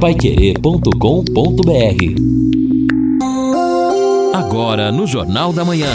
Paiquerê.com.br 0.00 0.94
Agora 4.32 4.92
no 4.92 5.08
Jornal 5.08 5.52
da 5.52 5.64
Manhã. 5.64 5.90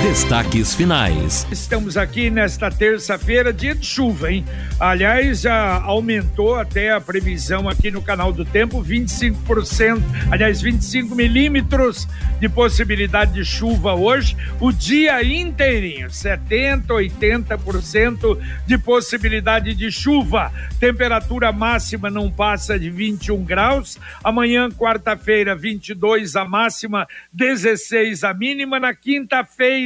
Destaques 0.00 0.74
finais. 0.74 1.46
Estamos 1.50 1.96
aqui 1.96 2.30
nesta 2.30 2.70
terça-feira, 2.70 3.52
dia 3.52 3.74
de 3.74 3.86
chuva, 3.86 4.32
hein? 4.32 4.44
Aliás, 4.80 5.42
já 5.42 5.80
aumentou 5.82 6.56
até 6.56 6.90
a 6.90 7.00
previsão 7.00 7.68
aqui 7.68 7.90
no 7.90 8.02
canal 8.02 8.32
do 8.32 8.44
tempo, 8.44 8.82
25%, 8.82 10.02
aliás, 10.30 10.60
25 10.60 11.14
milímetros 11.14 12.08
de 12.40 12.48
possibilidade 12.48 13.34
de 13.34 13.44
chuva 13.44 13.94
hoje, 13.94 14.36
o 14.58 14.72
dia 14.72 15.22
inteirinho, 15.22 16.08
70%, 16.08 16.86
80% 16.86 18.38
de 18.66 18.78
possibilidade 18.78 19.74
de 19.74 19.92
chuva. 19.92 20.50
Temperatura 20.80 21.52
máxima 21.52 22.10
não 22.10 22.30
passa 22.30 22.78
de 22.78 22.90
21 22.90 23.44
graus. 23.44 23.98
Amanhã, 24.24 24.68
quarta-feira, 24.70 25.54
22 25.54 26.34
a 26.34 26.44
máxima, 26.44 27.06
16 27.32 28.24
a 28.24 28.34
mínima. 28.34 28.80
Na 28.80 28.92
quinta-feira, 28.92 29.81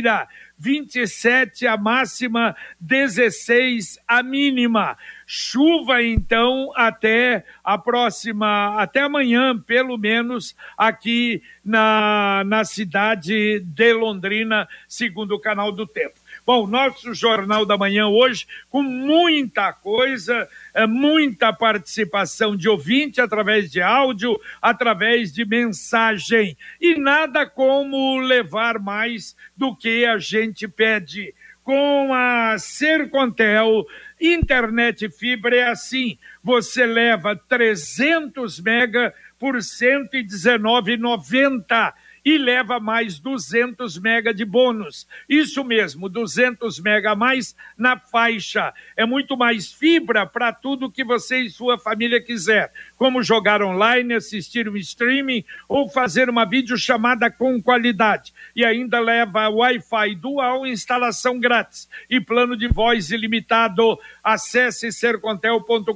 27 0.59 1.67
a 1.67 1.77
máxima, 1.77 2.57
16 2.81 3.99
a 4.07 4.23
mínima. 4.23 4.97
Chuva 5.27 6.03
então 6.03 6.73
até 6.75 7.45
a 7.63 7.77
próxima, 7.77 8.81
até 8.81 9.03
amanhã, 9.03 9.59
pelo 9.59 9.99
menos, 9.99 10.57
aqui 10.77 11.43
na, 11.65 12.43
na 12.47 12.65
cidade 12.65 13.61
de 13.61 13.93
Londrina, 13.93 14.69
segundo 14.89 15.35
o 15.35 15.41
canal 15.41 15.73
do 15.73 15.87
Tempo. 15.87 16.26
Bom, 16.47 16.65
nosso 16.65 17.13
Jornal 17.13 17.67
da 17.67 17.77
Manhã 17.77 18.07
hoje, 18.07 18.47
com 18.71 18.81
muita 18.81 19.73
coisa, 19.73 20.49
é, 20.73 20.87
muita 20.87 21.53
participação 21.53 22.57
de 22.57 22.69
ouvinte 22.69 23.21
através 23.21 23.69
de 23.69 23.83
áudio, 23.83 24.41
através 24.63 25.33
de 25.33 25.45
mensagem. 25.45 26.57
E 26.81 26.95
nada 26.95 27.45
como 27.47 28.21
levar 28.21 28.79
mais 28.79 29.35
do 29.57 29.75
que 29.75 30.07
a 30.07 30.19
gente 30.19 30.69
pede. 30.69 31.35
Com 31.65 32.15
a 32.15 32.57
Sercontel, 32.59 33.85
internet 34.21 35.11
fibra 35.11 35.57
é 35.57 35.65
assim: 35.65 36.17
você 36.45 36.87
leva 36.87 37.35
300 37.35 38.61
mega 38.61 39.13
por 39.37 39.57
R$ 39.57 39.61
119,90 39.61 41.93
e 42.27 42.37
leva 42.37 42.81
mais 42.81 43.21
200 43.21 44.01
mega 44.01 44.35
de 44.35 44.45
bônus. 44.45 45.07
Isso 45.29 45.63
mesmo, 45.63 46.09
200 46.09 46.81
mega 46.81 47.13
a 47.13 47.15
mais 47.15 47.55
na 47.79 47.97
faixa. 47.97 48.75
É 48.97 49.07
muito 49.07 49.37
mais 49.37 49.73
fibra 49.73 50.27
para 50.27 50.53
tudo 50.53 50.91
que 50.91 51.05
você 51.05 51.43
e 51.43 51.51
sua 51.51 51.79
família 51.79 52.21
quiser, 52.21 52.73
como 52.97 53.23
jogar 53.23 53.63
online, 53.63 54.15
assistir 54.15 54.69
um 54.69 54.77
streaming 54.77 55.45
ou 55.69 55.89
fazer 55.89 56.29
uma 56.29 56.45
videochamada 56.45 57.31
com 57.31 57.63
qualidade. 57.63 58.35
E 58.55 58.65
ainda 58.65 58.99
leva 58.99 59.49
Wi-Fi 59.49 60.17
dual, 60.17 60.67
instalação 60.67 61.39
grátis 61.39 61.89
e 62.11 62.21
plano 62.21 62.57
de 62.57 62.67
voz 62.69 63.11
ilimitado. 63.11 63.99
Acesse 64.23 64.91
sercontel.com.br 64.91 65.93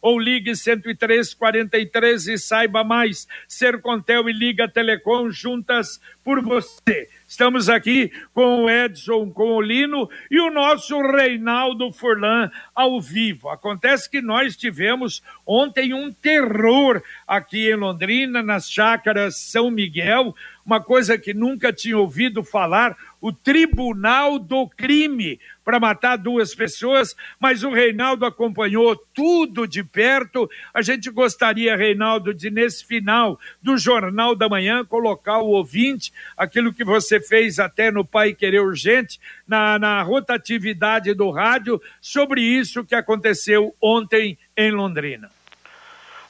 ou 0.00 0.18
ligue 0.18 0.52
10343 0.54 2.28
e 2.28 2.38
saiba 2.38 2.82
mais. 2.82 3.28
Sercontel 3.46 4.28
e 4.28 4.32
Liga 4.32 4.66
Tele 4.66 4.86
Telecom 4.86 5.30
juntas 5.30 6.00
por 6.22 6.40
você. 6.40 7.08
Estamos 7.26 7.68
aqui 7.68 8.12
com 8.32 8.64
o 8.64 8.70
Edson, 8.70 9.30
com 9.30 9.56
o 9.56 9.60
Lino 9.60 10.08
e 10.30 10.38
o 10.38 10.48
nosso 10.48 11.00
Reinaldo 11.00 11.92
Furlan 11.92 12.48
ao 12.72 13.00
vivo. 13.00 13.48
Acontece 13.48 14.08
que 14.08 14.22
nós 14.22 14.56
tivemos 14.56 15.24
ontem 15.44 15.92
um 15.92 16.12
terror 16.12 17.02
aqui 17.26 17.68
em 17.68 17.74
Londrina, 17.74 18.44
nas 18.44 18.70
chácaras 18.70 19.38
São 19.38 19.72
Miguel, 19.72 20.36
uma 20.66 20.82
coisa 20.82 21.16
que 21.16 21.32
nunca 21.32 21.72
tinha 21.72 21.96
ouvido 21.96 22.42
falar, 22.42 22.96
o 23.20 23.32
Tribunal 23.32 24.36
do 24.36 24.68
Crime 24.68 25.38
para 25.64 25.78
matar 25.78 26.16
duas 26.16 26.54
pessoas, 26.54 27.14
mas 27.40 27.62
o 27.62 27.70
Reinaldo 27.70 28.26
acompanhou 28.26 28.96
tudo 29.14 29.66
de 29.66 29.82
perto. 29.84 30.50
A 30.74 30.82
gente 30.82 31.08
gostaria, 31.10 31.76
Reinaldo, 31.76 32.34
de 32.34 32.50
nesse 32.50 32.84
final 32.84 33.38
do 33.62 33.78
Jornal 33.78 34.34
da 34.34 34.48
Manhã 34.48 34.84
colocar 34.84 35.38
o 35.38 35.48
ouvinte, 35.48 36.12
aquilo 36.36 36.74
que 36.74 36.84
você 36.84 37.20
fez 37.20 37.58
até 37.58 37.90
no 37.90 38.04
Pai 38.04 38.34
Querer 38.34 38.60
Urgente, 38.60 39.20
na, 39.46 39.78
na 39.78 40.02
rotatividade 40.02 41.14
do 41.14 41.30
rádio, 41.30 41.80
sobre 42.00 42.40
isso 42.40 42.84
que 42.84 42.94
aconteceu 42.94 43.74
ontem 43.80 44.36
em 44.56 44.72
Londrina. 44.72 45.35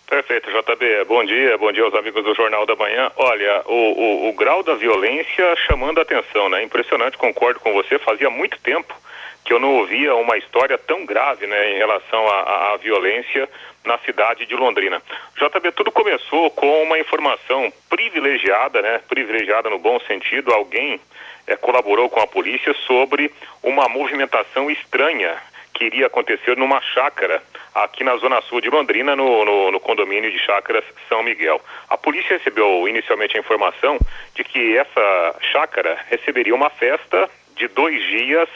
Perfeito, 0.09 0.49
JB. 0.53 1.05
Bom 1.06 1.25
dia, 1.25 1.59
bom 1.59 1.72
dia 1.72 1.83
aos 1.83 1.94
amigos 1.94 2.22
do 2.22 2.33
Jornal 2.33 2.65
da 2.65 2.77
Manhã. 2.77 3.11
Olha, 3.17 3.62
o, 3.67 3.72
o, 3.72 4.28
o 4.28 4.33
grau 4.34 4.62
da 4.62 4.77
violência 4.77 5.56
chamando 5.67 5.99
a 5.99 6.03
atenção, 6.03 6.49
né? 6.49 6.62
Impressionante, 6.62 7.19
concordo 7.19 7.59
com 7.59 7.72
você. 7.72 7.99
Fazia 7.99 8.31
muito 8.31 8.56
tempo 8.61 8.94
que 9.44 9.53
eu 9.53 9.59
não 9.59 9.75
ouvia 9.78 10.15
uma 10.15 10.39
história 10.39 10.78
tão 10.78 11.05
grave, 11.05 11.47
né, 11.47 11.72
em 11.72 11.78
relação 11.78 12.28
à 12.28 12.77
violência 12.81 13.49
na 13.84 13.97
cidade 13.99 14.47
de 14.47 14.55
Londrina. 14.56 15.00
JB, 15.37 15.72
tudo 15.72 15.93
começou 15.93 16.50
com 16.50 16.83
uma 16.83 16.99
informação 16.99 17.73
privilegiada, 17.88 18.81
né? 18.83 19.00
Privilegiada 19.09 19.69
no 19.69 19.78
bom 19.78 19.99
sentido. 20.00 20.53
Alguém 20.53 21.00
é, 21.49 21.56
colaborou 21.56 22.09
com 22.09 22.21
a 22.21 22.27
polícia 22.28 22.73
sobre 22.87 23.33
uma 23.61 23.88
movimentação 23.88 24.71
estranha 24.71 25.37
que 25.76 25.84
iria 25.84 26.06
acontecer 26.06 26.56
numa 26.56 26.81
chácara 26.81 27.42
aqui 27.75 28.03
na 28.03 28.16
zona 28.16 28.41
sul 28.41 28.62
de 28.62 28.70
Londrina, 28.70 29.14
no, 29.14 29.44
no, 29.44 29.70
no, 29.70 29.78
condomínio 29.78 30.31
de 30.31 30.38
chácaras 30.38 30.84
São 31.06 31.22
Miguel. 31.22 31.60
A 31.91 31.98
polícia 31.98 32.38
recebeu 32.38 32.88
inicialmente 32.88 33.37
a 33.37 33.41
informação 33.41 33.98
de 34.34 34.42
que 34.42 34.76
essa 34.78 35.37
chácara 35.53 35.98
receberia 36.09 36.54
uma 36.54 36.70
festa 36.70 37.28
de 37.54 37.69
dois 37.69 38.03
dias 38.04 38.48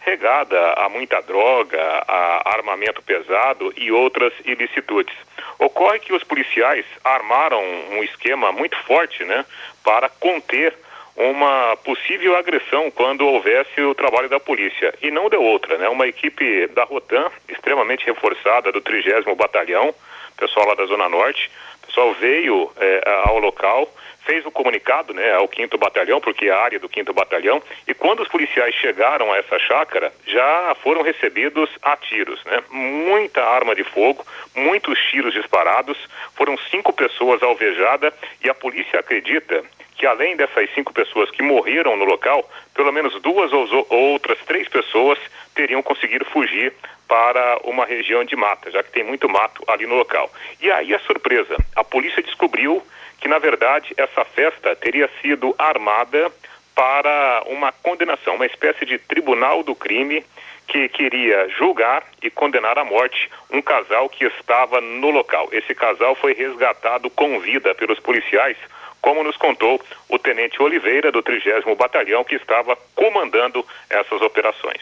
regada 0.00 0.72
a 0.72 0.88
muita 0.88 1.20
droga, 1.20 1.80
a 2.08 2.50
armamento 2.54 3.02
pesado 3.02 3.72
e 3.76 3.92
outras 3.92 4.32
ilicitudes. 4.44 5.14
Ocorre 5.58 6.00
que 6.00 6.14
os 6.14 6.24
policiais 6.24 6.86
armaram 7.04 7.62
um 7.90 8.02
esquema 8.02 8.50
muito 8.50 8.76
forte, 8.78 9.22
né, 9.24 9.44
para 9.84 10.08
conter 10.08 10.74
uma 11.16 11.76
possível 11.76 12.36
agressão 12.36 12.90
quando 12.90 13.26
houvesse 13.26 13.80
o 13.82 13.94
trabalho 13.94 14.28
da 14.28 14.40
polícia. 14.40 14.94
E 15.02 15.10
não 15.10 15.28
deu 15.28 15.42
outra, 15.42 15.76
né? 15.78 15.88
Uma 15.88 16.06
equipe 16.06 16.66
da 16.68 16.84
Rotan, 16.84 17.30
extremamente 17.48 18.06
reforçada, 18.06 18.72
do 18.72 18.80
30 18.80 19.34
Batalhão, 19.34 19.94
pessoal 20.36 20.66
lá 20.66 20.74
da 20.74 20.86
Zona 20.86 21.08
Norte, 21.08 21.50
pessoal 21.92 22.14
veio 22.14 22.72
é, 22.80 23.02
ao 23.24 23.38
local, 23.38 23.86
fez 24.24 24.46
o 24.46 24.50
comunicado 24.50 25.12
né, 25.12 25.34
ao 25.34 25.48
5 25.54 25.76
Batalhão, 25.76 26.20
porque 26.20 26.46
é 26.46 26.50
a 26.50 26.58
área 26.58 26.78
do 26.78 26.88
5 26.88 27.12
Batalhão, 27.12 27.62
e 27.86 27.92
quando 27.92 28.20
os 28.20 28.28
policiais 28.28 28.74
chegaram 28.76 29.30
a 29.30 29.36
essa 29.36 29.58
chácara, 29.58 30.10
já 30.26 30.74
foram 30.82 31.02
recebidos 31.02 31.68
a 31.82 31.96
tiros, 31.96 32.42
né? 32.44 32.62
Muita 32.70 33.44
arma 33.44 33.74
de 33.74 33.84
fogo, 33.84 34.24
muitos 34.54 34.98
tiros 35.10 35.34
disparados, 35.34 35.98
foram 36.34 36.56
cinco 36.70 36.92
pessoas 36.92 37.42
alvejadas, 37.42 38.14
e 38.42 38.48
a 38.48 38.54
polícia 38.54 39.00
acredita 39.00 39.62
que 40.02 40.06
além 40.08 40.34
dessas 40.34 40.68
cinco 40.74 40.92
pessoas 40.92 41.30
que 41.30 41.44
morreram 41.44 41.96
no 41.96 42.04
local, 42.04 42.44
pelo 42.74 42.90
menos 42.90 43.22
duas 43.22 43.52
ou 43.52 43.86
outras 43.88 44.36
três 44.40 44.68
pessoas 44.68 45.16
teriam 45.54 45.80
conseguido 45.80 46.24
fugir 46.24 46.72
para 47.06 47.60
uma 47.62 47.84
região 47.84 48.24
de 48.24 48.34
mata, 48.34 48.68
já 48.72 48.82
que 48.82 48.90
tem 48.90 49.04
muito 49.04 49.28
mato 49.28 49.62
ali 49.68 49.86
no 49.86 49.94
local. 49.94 50.28
E 50.60 50.72
aí 50.72 50.92
a 50.92 50.98
surpresa, 50.98 51.56
a 51.76 51.84
polícia 51.84 52.20
descobriu 52.20 52.82
que 53.20 53.28
na 53.28 53.38
verdade 53.38 53.94
essa 53.96 54.24
festa 54.24 54.74
teria 54.74 55.08
sido 55.20 55.54
armada 55.56 56.32
para 56.74 57.44
uma 57.46 57.70
condenação, 57.70 58.34
uma 58.34 58.46
espécie 58.46 58.84
de 58.84 58.98
tribunal 58.98 59.62
do 59.62 59.72
crime 59.72 60.24
que 60.66 60.88
queria 60.88 61.48
julgar 61.50 62.02
e 62.20 62.28
condenar 62.28 62.76
à 62.76 62.84
morte 62.84 63.30
um 63.52 63.62
casal 63.62 64.08
que 64.08 64.24
estava 64.24 64.80
no 64.80 65.10
local. 65.10 65.48
Esse 65.52 65.76
casal 65.76 66.16
foi 66.16 66.34
resgatado 66.34 67.08
com 67.08 67.38
vida 67.38 67.72
pelos 67.72 68.00
policiais 68.00 68.56
como 69.02 69.24
nos 69.24 69.36
contou 69.36 69.80
o 70.08 70.18
tenente 70.18 70.62
Oliveira, 70.62 71.10
do 71.10 71.20
30 71.20 71.74
Batalhão, 71.76 72.22
que 72.22 72.36
estava 72.36 72.78
comandando 72.94 73.66
essas 73.90 74.22
operações. 74.22 74.80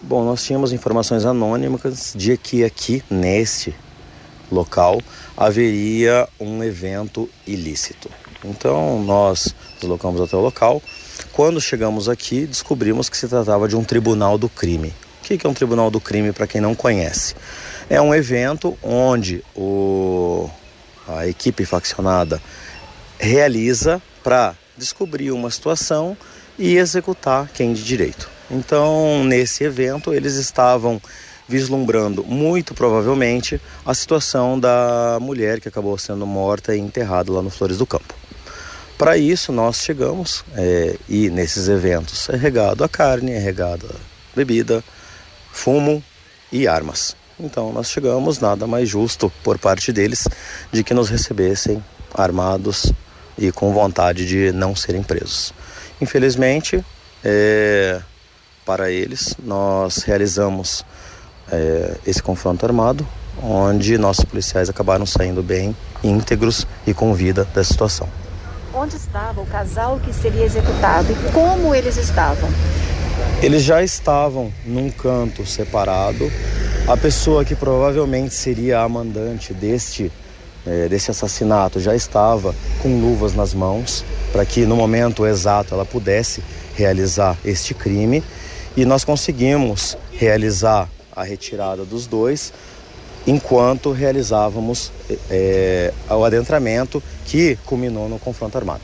Bom, 0.00 0.24
nós 0.24 0.44
tínhamos 0.44 0.72
informações 0.72 1.26
anônimas 1.26 2.14
de 2.16 2.36
que 2.38 2.64
aqui, 2.64 3.02
neste 3.10 3.74
local, 4.50 5.00
haveria 5.36 6.26
um 6.40 6.64
evento 6.64 7.28
ilícito. 7.46 8.10
Então, 8.44 9.02
nós 9.02 9.54
deslocamos 9.80 10.20
até 10.20 10.36
o 10.36 10.40
local. 10.40 10.82
Quando 11.32 11.60
chegamos 11.60 12.08
aqui, 12.08 12.46
descobrimos 12.46 13.08
que 13.08 13.16
se 13.16 13.28
tratava 13.28 13.68
de 13.68 13.76
um 13.76 13.84
tribunal 13.84 14.38
do 14.38 14.48
crime. 14.48 14.94
O 15.20 15.24
que 15.24 15.46
é 15.46 15.50
um 15.50 15.54
tribunal 15.54 15.90
do 15.90 16.00
crime, 16.00 16.32
para 16.32 16.46
quem 16.46 16.60
não 16.60 16.74
conhece? 16.74 17.34
É 17.90 18.00
um 18.00 18.14
evento 18.14 18.78
onde 18.82 19.44
o, 19.54 20.48
a 21.06 21.26
equipe 21.26 21.66
faccionada 21.66 22.40
realiza 23.18 24.00
para 24.22 24.54
descobrir 24.76 25.30
uma 25.30 25.50
situação 25.50 26.16
e 26.58 26.76
executar 26.76 27.48
quem 27.52 27.72
de 27.72 27.82
direito. 27.82 28.28
Então, 28.50 29.24
nesse 29.24 29.64
evento, 29.64 30.12
eles 30.12 30.34
estavam 30.34 31.00
vislumbrando 31.48 32.22
muito 32.24 32.74
provavelmente 32.74 33.60
a 33.84 33.94
situação 33.94 34.58
da 34.58 35.18
mulher 35.20 35.60
que 35.60 35.68
acabou 35.68 35.96
sendo 35.96 36.26
morta 36.26 36.76
e 36.76 36.78
enterrada 36.78 37.32
lá 37.32 37.42
no 37.42 37.50
Flores 37.50 37.78
do 37.78 37.86
Campo. 37.86 38.14
Para 38.98 39.16
isso, 39.16 39.52
nós 39.52 39.76
chegamos 39.76 40.44
é, 40.56 40.96
e 41.08 41.30
nesses 41.30 41.68
eventos 41.68 42.28
é 42.28 42.36
regado 42.36 42.82
a 42.82 42.88
carne, 42.88 43.32
é 43.32 43.38
regado 43.38 43.86
a 43.88 43.96
bebida, 44.34 44.82
fumo 45.52 46.02
e 46.50 46.66
armas. 46.66 47.16
Então, 47.38 47.72
nós 47.72 47.88
chegamos, 47.90 48.40
nada 48.40 48.66
mais 48.66 48.88
justo 48.88 49.32
por 49.44 49.58
parte 49.58 49.92
deles 49.92 50.26
de 50.72 50.82
que 50.82 50.92
nos 50.92 51.08
recebessem 51.08 51.82
armados 52.12 52.92
e 53.38 53.52
com 53.52 53.72
vontade 53.72 54.26
de 54.26 54.52
não 54.52 54.74
serem 54.74 55.02
presos. 55.02 55.54
Infelizmente, 56.00 56.84
é, 57.24 58.00
para 58.64 58.90
eles, 58.90 59.34
nós 59.42 60.02
realizamos 60.02 60.84
é, 61.50 61.96
esse 62.06 62.22
confronto 62.22 62.66
armado, 62.66 63.06
onde 63.42 63.96
nossos 63.96 64.24
policiais 64.24 64.68
acabaram 64.68 65.06
saindo 65.06 65.42
bem 65.42 65.74
íntegros 66.02 66.66
e 66.86 66.92
com 66.92 67.14
vida 67.14 67.46
da 67.54 67.62
situação. 67.62 68.08
Onde 68.74 68.96
estava 68.96 69.40
o 69.40 69.46
casal 69.46 69.98
que 69.98 70.12
seria 70.12 70.44
executado 70.44 71.10
e 71.10 71.32
como 71.32 71.74
eles 71.74 71.96
estavam? 71.96 72.48
Eles 73.42 73.62
já 73.62 73.82
estavam 73.82 74.52
num 74.64 74.90
canto 74.90 75.46
separado. 75.46 76.30
A 76.86 76.96
pessoa 76.96 77.44
que 77.44 77.54
provavelmente 77.54 78.34
seria 78.34 78.80
a 78.80 78.88
mandante 78.88 79.52
deste, 79.54 80.12
é, 80.66 80.88
desse 80.88 81.10
assassinato 81.10 81.80
já 81.80 81.94
estava 81.94 82.54
com 82.82 83.00
luvas 83.00 83.34
nas 83.34 83.54
mãos 83.54 84.04
para 84.32 84.44
que 84.44 84.66
no 84.66 84.76
momento 84.76 85.26
exato 85.26 85.74
ela 85.74 85.84
pudesse 85.84 86.42
realizar 86.76 87.36
este 87.44 87.74
crime. 87.74 88.22
E 88.76 88.84
nós 88.84 89.04
conseguimos 89.04 89.96
realizar 90.12 90.88
a 91.14 91.24
retirada 91.24 91.84
dos 91.84 92.06
dois 92.06 92.52
enquanto 93.26 93.90
realizávamos 93.90 94.92
é, 95.30 95.92
o 96.08 96.24
adentramento 96.24 97.02
que 97.26 97.56
culminou 97.66 98.08
no 98.08 98.18
confronto 98.18 98.56
armado. 98.56 98.82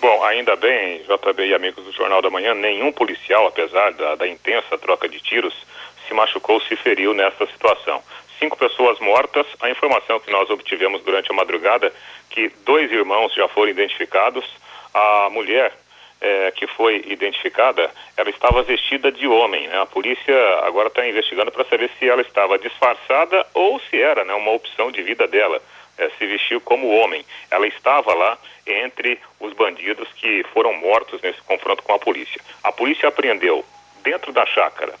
Bom, 0.00 0.24
ainda 0.24 0.56
bem, 0.56 1.00
JB 1.02 1.46
e 1.46 1.54
amigos 1.54 1.84
do 1.84 1.92
Jornal 1.92 2.20
da 2.20 2.28
Manhã, 2.28 2.54
nenhum 2.54 2.90
policial, 2.90 3.46
apesar 3.46 3.92
da, 3.92 4.16
da 4.16 4.26
intensa 4.26 4.76
troca 4.76 5.08
de 5.08 5.20
tiros, 5.20 5.54
se 6.06 6.12
machucou, 6.12 6.60
se 6.62 6.74
feriu 6.74 7.14
nessa 7.14 7.46
situação. 7.46 8.02
Cinco 8.42 8.56
pessoas 8.56 8.98
mortas. 8.98 9.46
A 9.60 9.70
informação 9.70 10.18
que 10.18 10.32
nós 10.32 10.50
obtivemos 10.50 11.00
durante 11.04 11.30
a 11.30 11.34
madrugada 11.34 11.92
que 12.28 12.48
dois 12.66 12.90
irmãos 12.90 13.32
já 13.32 13.46
foram 13.46 13.70
identificados. 13.70 14.44
A 14.92 15.30
mulher 15.30 15.72
é, 16.20 16.50
que 16.50 16.66
foi 16.66 17.04
identificada, 17.06 17.88
ela 18.16 18.30
estava 18.30 18.64
vestida 18.64 19.12
de 19.12 19.28
homem. 19.28 19.68
Né? 19.68 19.80
A 19.80 19.86
polícia 19.86 20.34
agora 20.64 20.88
está 20.88 21.06
investigando 21.06 21.52
para 21.52 21.64
saber 21.66 21.88
se 21.96 22.08
ela 22.08 22.20
estava 22.20 22.58
disfarçada 22.58 23.46
ou 23.54 23.78
se 23.78 24.02
era 24.02 24.24
né, 24.24 24.34
uma 24.34 24.50
opção 24.50 24.90
de 24.90 25.02
vida 25.02 25.28
dela. 25.28 25.62
É, 25.96 26.10
se 26.18 26.26
vestiu 26.26 26.60
como 26.60 26.88
homem. 26.88 27.24
Ela 27.48 27.68
estava 27.68 28.12
lá 28.12 28.36
entre 28.66 29.20
os 29.38 29.52
bandidos 29.52 30.08
que 30.14 30.42
foram 30.52 30.72
mortos 30.72 31.22
nesse 31.22 31.40
confronto 31.42 31.84
com 31.84 31.94
a 31.94 31.98
polícia. 32.00 32.40
A 32.64 32.72
polícia 32.72 33.08
apreendeu 33.08 33.64
dentro 34.02 34.32
da 34.32 34.44
chácara 34.46 34.94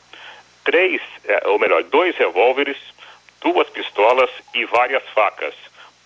três, 0.64 1.00
é, 1.24 1.48
ou 1.48 1.58
melhor, 1.58 1.82
dois 1.84 2.16
revólveres, 2.16 2.76
duas 3.42 3.68
pistolas 3.70 4.30
e 4.54 4.64
várias 4.64 5.02
facas. 5.10 5.54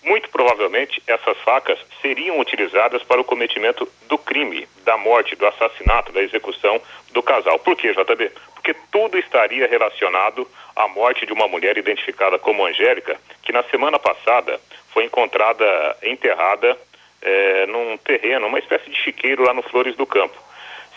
Muito 0.03 0.29
provavelmente, 0.31 1.03
essas 1.07 1.37
facas 1.39 1.79
seriam 2.01 2.39
utilizadas 2.39 3.03
para 3.03 3.21
o 3.21 3.25
cometimento 3.25 3.89
do 4.09 4.17
crime, 4.17 4.69
da 4.85 4.97
morte, 4.97 5.35
do 5.35 5.47
assassinato, 5.47 6.13
da 6.13 6.23
execução 6.23 6.81
do 7.13 7.23
casal. 7.23 7.59
Por 7.59 7.77
quê, 7.77 7.93
JB? 7.93 8.31
Porque 8.55 8.75
tudo 8.93 9.19
estaria 9.19 9.67
relacionado 9.67 10.49
à 10.77 10.87
morte 10.87 11.27
de 11.27 11.33
uma 11.33 11.49
mulher 11.49 11.77
identificada 11.77 12.39
como 12.39 12.65
Angélica, 12.65 13.21
que 13.43 13.53
na 13.53 13.65
semana 13.65 13.99
passada 13.99 14.61
foi 14.93 15.05
encontrada 15.05 15.65
enterrada 16.03 16.77
é, 17.21 17.67
num 17.67 17.97
terreno, 17.99 18.47
uma 18.47 18.59
espécie 18.59 18.89
de 18.89 18.97
chiqueiro 18.97 19.43
lá 19.43 19.53
no 19.53 19.63
Flores 19.63 19.97
do 19.97 20.07
Campo. 20.07 20.37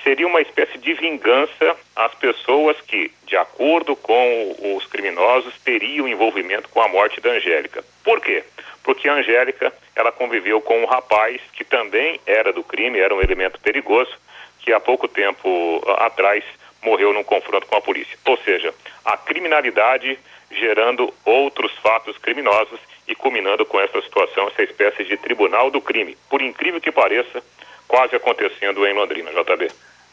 Seria 0.04 0.28
uma 0.28 0.42
espécie 0.42 0.78
de 0.78 0.94
vingança 0.94 1.76
às 1.96 2.14
pessoas 2.16 2.80
que, 2.82 3.12
de 3.26 3.36
acordo 3.36 3.96
com 3.96 4.76
os 4.76 4.86
criminosos, 4.86 5.54
teriam 5.64 6.08
envolvimento 6.08 6.70
com 6.70 6.82
a 6.82 6.88
morte 6.88 7.20
da 7.20 7.32
Angélica. 7.32 7.84
Por 8.04 8.22
quê? 8.22 8.44
porque 8.90 9.08
a 9.08 9.14
Angélica, 9.14 9.72
ela 9.96 10.12
conviveu 10.12 10.60
com 10.62 10.82
um 10.82 10.86
rapaz 10.86 11.40
que 11.54 11.64
também 11.64 12.20
era 12.26 12.52
do 12.52 12.64
crime, 12.64 12.98
era 12.98 13.14
um 13.14 13.22
elemento 13.22 13.60
perigoso, 13.60 14.12
que 14.60 14.74
há 14.74 14.80
pouco 14.80 15.08
tempo 15.08 15.84
atrás 15.98 16.44
morreu 16.82 17.14
num 17.14 17.24
confronto 17.24 17.68
com 17.68 17.76
a 17.76 17.82
polícia. 17.82 18.18
Ou 18.26 18.36
seja, 18.38 18.74
a 19.06 19.16
criminalidade 19.16 20.18
gerando 20.50 21.14
outros 21.24 21.72
fatos 21.84 22.18
criminosos 22.18 22.80
e 23.08 23.14
culminando 23.14 23.64
com 23.64 23.80
essa 23.80 24.02
situação, 24.02 24.48
essa 24.48 24.64
espécie 24.64 25.04
de 25.04 25.18
tribunal 25.18 25.70
do 25.70 25.80
crime. 25.80 26.18
Por 26.28 26.42
incrível 26.42 26.82
que 26.82 26.92
pareça, 26.92 27.44
quase 27.88 28.16
acontecendo 28.16 28.88
em 28.88 28.94
Londrina, 28.94 29.30
JB. 29.32 29.70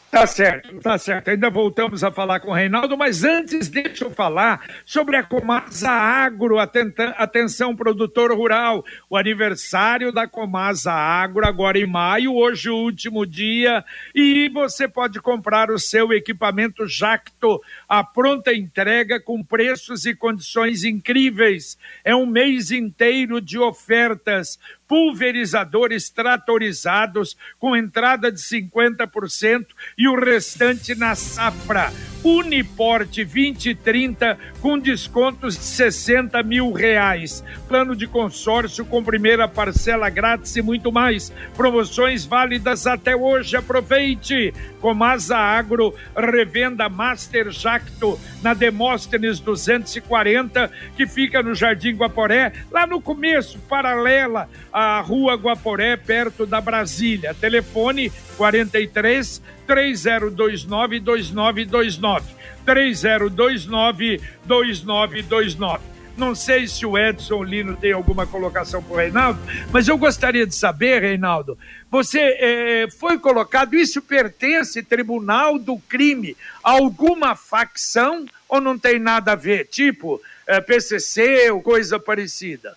Tá 0.09 0.25
certo, 0.25 0.79
tá 0.79 0.97
certo. 0.97 1.29
Ainda 1.29 1.49
voltamos 1.49 2.01
a 2.01 2.09
falar 2.09 2.39
com 2.39 2.49
o 2.49 2.53
Reinaldo, 2.53 2.97
mas 2.97 3.25
antes 3.25 3.67
deixa 3.67 4.05
eu 4.05 4.09
falar 4.09 4.65
sobre 4.85 5.17
a 5.17 5.23
Comasa 5.23 5.89
Agro. 5.89 6.57
Atenção, 6.59 7.75
produtor 7.75 8.31
rural. 8.31 8.85
O 9.09 9.17
aniversário 9.17 10.13
da 10.13 10.25
Comasa 10.25 10.93
Agro 10.93 11.45
agora 11.45 11.77
em 11.77 11.85
maio, 11.85 12.33
hoje 12.33 12.69
o 12.69 12.77
último 12.77 13.25
dia, 13.25 13.83
e 14.15 14.47
você 14.47 14.87
pode 14.87 15.19
comprar 15.19 15.69
o 15.69 15.77
seu 15.77 16.13
equipamento 16.13 16.87
Jacto, 16.87 17.61
a 17.87 18.01
pronta 18.01 18.53
entrega 18.53 19.19
com 19.19 19.43
preços 19.43 20.05
e 20.05 20.15
condições 20.15 20.85
incríveis. 20.85 21.77
É 22.03 22.15
um 22.15 22.25
mês 22.25 22.71
inteiro 22.71 23.41
de 23.41 23.59
ofertas 23.59 24.57
pulverizadores 24.87 26.09
tratorizados 26.09 27.37
com 27.59 27.75
entrada 27.75 28.31
de 28.31 28.39
50% 28.39 29.67
e 29.97 30.07
o 30.07 30.19
restante 30.19 30.95
na 30.95 31.15
safra. 31.15 31.91
Uniporte 32.23 33.23
2030 33.23 34.37
com 34.61 34.77
descontos 34.77 35.55
de 35.55 35.63
60 35.63 36.41
mil 36.43 36.71
reais. 36.71 37.43
Plano 37.67 37.95
de 37.95 38.07
consórcio 38.07 38.85
com 38.85 39.03
primeira 39.03 39.47
parcela 39.47 40.09
grátis 40.09 40.55
e 40.55 40.61
muito 40.61 40.91
mais. 40.91 41.31
Promoções 41.55 42.25
válidas 42.25 42.87
até 42.87 43.15
hoje. 43.15 43.55
Aproveite! 43.55 44.53
Comasa 44.81 45.37
Agro, 45.37 45.93
revenda 46.15 46.89
Master 46.89 47.49
Jacto 47.49 48.19
na 48.41 48.53
Demóstenes 48.53 49.39
240, 49.39 50.71
que 50.95 51.07
fica 51.07 51.41
no 51.41 51.55
Jardim 51.55 51.95
Guaporé, 51.95 52.53
lá 52.71 52.85
no 52.85 53.01
começo, 53.01 53.59
paralela 53.67 54.49
à 54.71 54.99
Rua 55.01 55.35
Guaporé, 55.35 55.97
perto 55.97 56.45
da 56.45 56.61
Brasília. 56.61 57.33
Telefone 57.33 58.11
43 58.37 59.41
3029 59.65 60.99
2929. 60.99 62.25
3029 62.65 64.21
2929. 64.45 65.96
Não 66.17 66.33
sei 66.33 66.67
se 66.67 66.83
o 66.83 66.97
Edson 66.97 67.43
Lino 67.43 67.77
tem 67.77 67.93
alguma 67.93 68.25
colocação 68.25 68.81
para 68.81 68.93
o 68.93 68.97
Reinaldo, 68.97 69.39
mas 69.71 69.87
eu 69.87 69.97
gostaria 69.99 70.47
de 70.47 70.55
saber, 70.55 71.03
Reinaldo, 71.03 71.57
você 71.91 72.19
é, 72.19 72.87
foi 72.99 73.19
colocado, 73.19 73.75
isso 73.75 74.01
pertence 74.01 74.81
Tribunal 74.81 75.59
do 75.59 75.77
Crime 75.87 76.35
alguma 76.63 77.35
facção 77.35 78.25
ou 78.49 78.59
não 78.59 78.79
tem 78.79 78.97
nada 78.97 79.33
a 79.33 79.35
ver? 79.35 79.67
Tipo 79.67 80.19
é, 80.47 80.59
PCC 80.59 81.51
ou 81.51 81.61
coisa 81.61 81.99
parecida? 81.99 82.75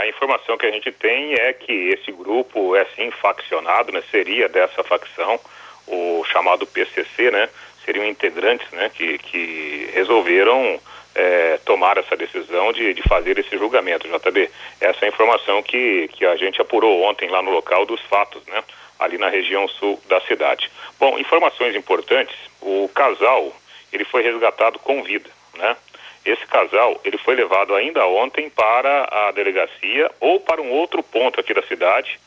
A 0.00 0.06
informação 0.06 0.56
que 0.56 0.66
a 0.66 0.70
gente 0.70 0.90
tem 0.92 1.34
é 1.34 1.52
que 1.52 1.72
esse 1.72 2.12
grupo 2.12 2.76
é 2.76 2.86
sim 2.96 3.10
faccionado, 3.10 3.92
né? 3.92 4.02
seria 4.10 4.48
dessa 4.48 4.84
facção 4.84 5.38
o 5.86 6.24
chamado 6.30 6.66
PCC, 6.66 7.30
né? 7.30 7.48
Seriam 7.84 8.04
integrantes, 8.04 8.70
né? 8.70 8.90
Que, 8.94 9.18
que 9.18 9.90
resolveram 9.92 10.80
é, 11.14 11.58
tomar 11.64 11.98
essa 11.98 12.16
decisão 12.16 12.72
de, 12.72 12.94
de 12.94 13.02
fazer 13.02 13.38
esse 13.38 13.56
julgamento, 13.56 14.08
JB. 14.08 14.50
Essa 14.80 15.04
é 15.04 15.06
a 15.06 15.08
informação 15.08 15.62
que, 15.62 16.08
que 16.08 16.24
a 16.24 16.36
gente 16.36 16.60
apurou 16.60 17.02
ontem 17.02 17.28
lá 17.28 17.42
no 17.42 17.50
local 17.50 17.84
dos 17.86 18.00
fatos, 18.02 18.44
né? 18.46 18.62
Ali 18.98 19.18
na 19.18 19.28
região 19.28 19.66
sul 19.68 20.00
da 20.08 20.20
cidade. 20.22 20.70
Bom, 20.98 21.18
informações 21.18 21.74
importantes. 21.74 22.36
O 22.60 22.88
casal, 22.94 23.52
ele 23.92 24.04
foi 24.04 24.22
resgatado 24.22 24.78
com 24.78 25.02
vida, 25.02 25.30
né? 25.54 25.76
Esse 26.24 26.46
casal, 26.46 27.00
ele 27.04 27.16
foi 27.16 27.34
levado 27.34 27.74
ainda 27.74 28.06
ontem 28.06 28.50
para 28.50 29.08
a 29.10 29.30
delegacia 29.32 30.10
ou 30.20 30.40
para 30.40 30.60
um 30.60 30.70
outro 30.70 31.02
ponto 31.02 31.40
aqui 31.40 31.54
da 31.54 31.62
cidade, 31.62 32.18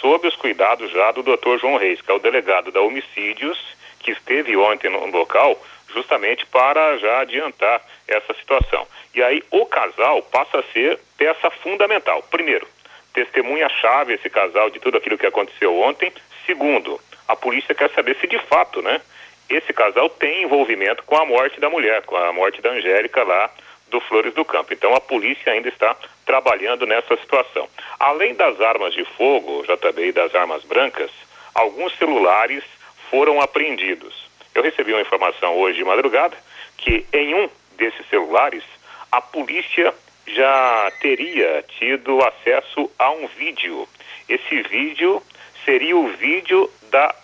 sob 0.00 0.26
os 0.26 0.36
cuidados 0.36 0.90
já 0.90 1.12
do 1.12 1.22
Dr. 1.22 1.58
João 1.60 1.76
Reis, 1.76 2.00
que 2.00 2.10
é 2.10 2.14
o 2.14 2.18
delegado 2.18 2.72
da 2.72 2.80
homicídios, 2.80 3.58
que 4.00 4.10
esteve 4.10 4.56
ontem 4.56 4.90
no 4.90 5.06
local, 5.06 5.60
justamente 5.92 6.46
para 6.46 6.96
já 6.98 7.20
adiantar 7.20 7.80
essa 8.08 8.32
situação. 8.34 8.86
E 9.14 9.22
aí 9.22 9.42
o 9.50 9.66
casal 9.66 10.22
passa 10.22 10.58
a 10.58 10.62
ser 10.72 10.98
peça 11.16 11.50
fundamental. 11.50 12.22
Primeiro, 12.30 12.66
testemunha-chave 13.12 14.14
esse 14.14 14.30
casal 14.30 14.70
de 14.70 14.80
tudo 14.80 14.96
aquilo 14.96 15.18
que 15.18 15.26
aconteceu 15.26 15.78
ontem. 15.80 16.12
Segundo, 16.46 17.00
a 17.28 17.36
polícia 17.36 17.74
quer 17.74 17.90
saber 17.90 18.16
se 18.16 18.26
de 18.26 18.38
fato, 18.38 18.82
né, 18.82 19.00
esse 19.48 19.72
casal 19.72 20.08
tem 20.08 20.42
envolvimento 20.42 21.02
com 21.04 21.16
a 21.16 21.26
morte 21.26 21.60
da 21.60 21.68
mulher, 21.68 22.02
com 22.02 22.16
a 22.16 22.32
morte 22.32 22.60
da 22.62 22.70
Angélica 22.70 23.22
lá 23.22 23.50
do 23.88 24.00
Flores 24.00 24.32
do 24.32 24.44
Campo. 24.44 24.72
Então 24.72 24.94
a 24.94 25.00
polícia 25.00 25.52
ainda 25.52 25.68
está 25.68 25.94
trabalhando 26.24 26.86
nessa 26.86 27.16
situação. 27.16 27.68
Além 28.00 28.34
das 28.34 28.60
armas 28.60 28.94
de 28.94 29.04
fogo, 29.04 29.62
JB, 29.64 30.06
e 30.06 30.12
das 30.12 30.34
armas 30.34 30.64
brancas, 30.64 31.10
alguns 31.54 31.96
celulares 31.98 32.64
foram 33.10 33.40
apreendidos. 33.40 34.21
Eu 34.54 34.62
recebi 34.62 34.92
uma 34.92 35.00
informação 35.00 35.56
hoje 35.56 35.78
de 35.78 35.84
madrugada 35.84 36.36
que 36.76 37.06
em 37.12 37.34
um 37.34 37.48
desses 37.76 38.06
celulares 38.08 38.62
a 39.10 39.20
polícia 39.20 39.94
já 40.26 40.92
teria 41.00 41.64
tido 41.78 42.22
acesso 42.22 42.90
a 42.98 43.10
um 43.10 43.26
vídeo. 43.26 43.88
Esse 44.28 44.62
vídeo 44.62 45.22
seria 45.64 45.96
o 45.96 46.08
vídeo 46.08 46.70
da, 46.90 47.14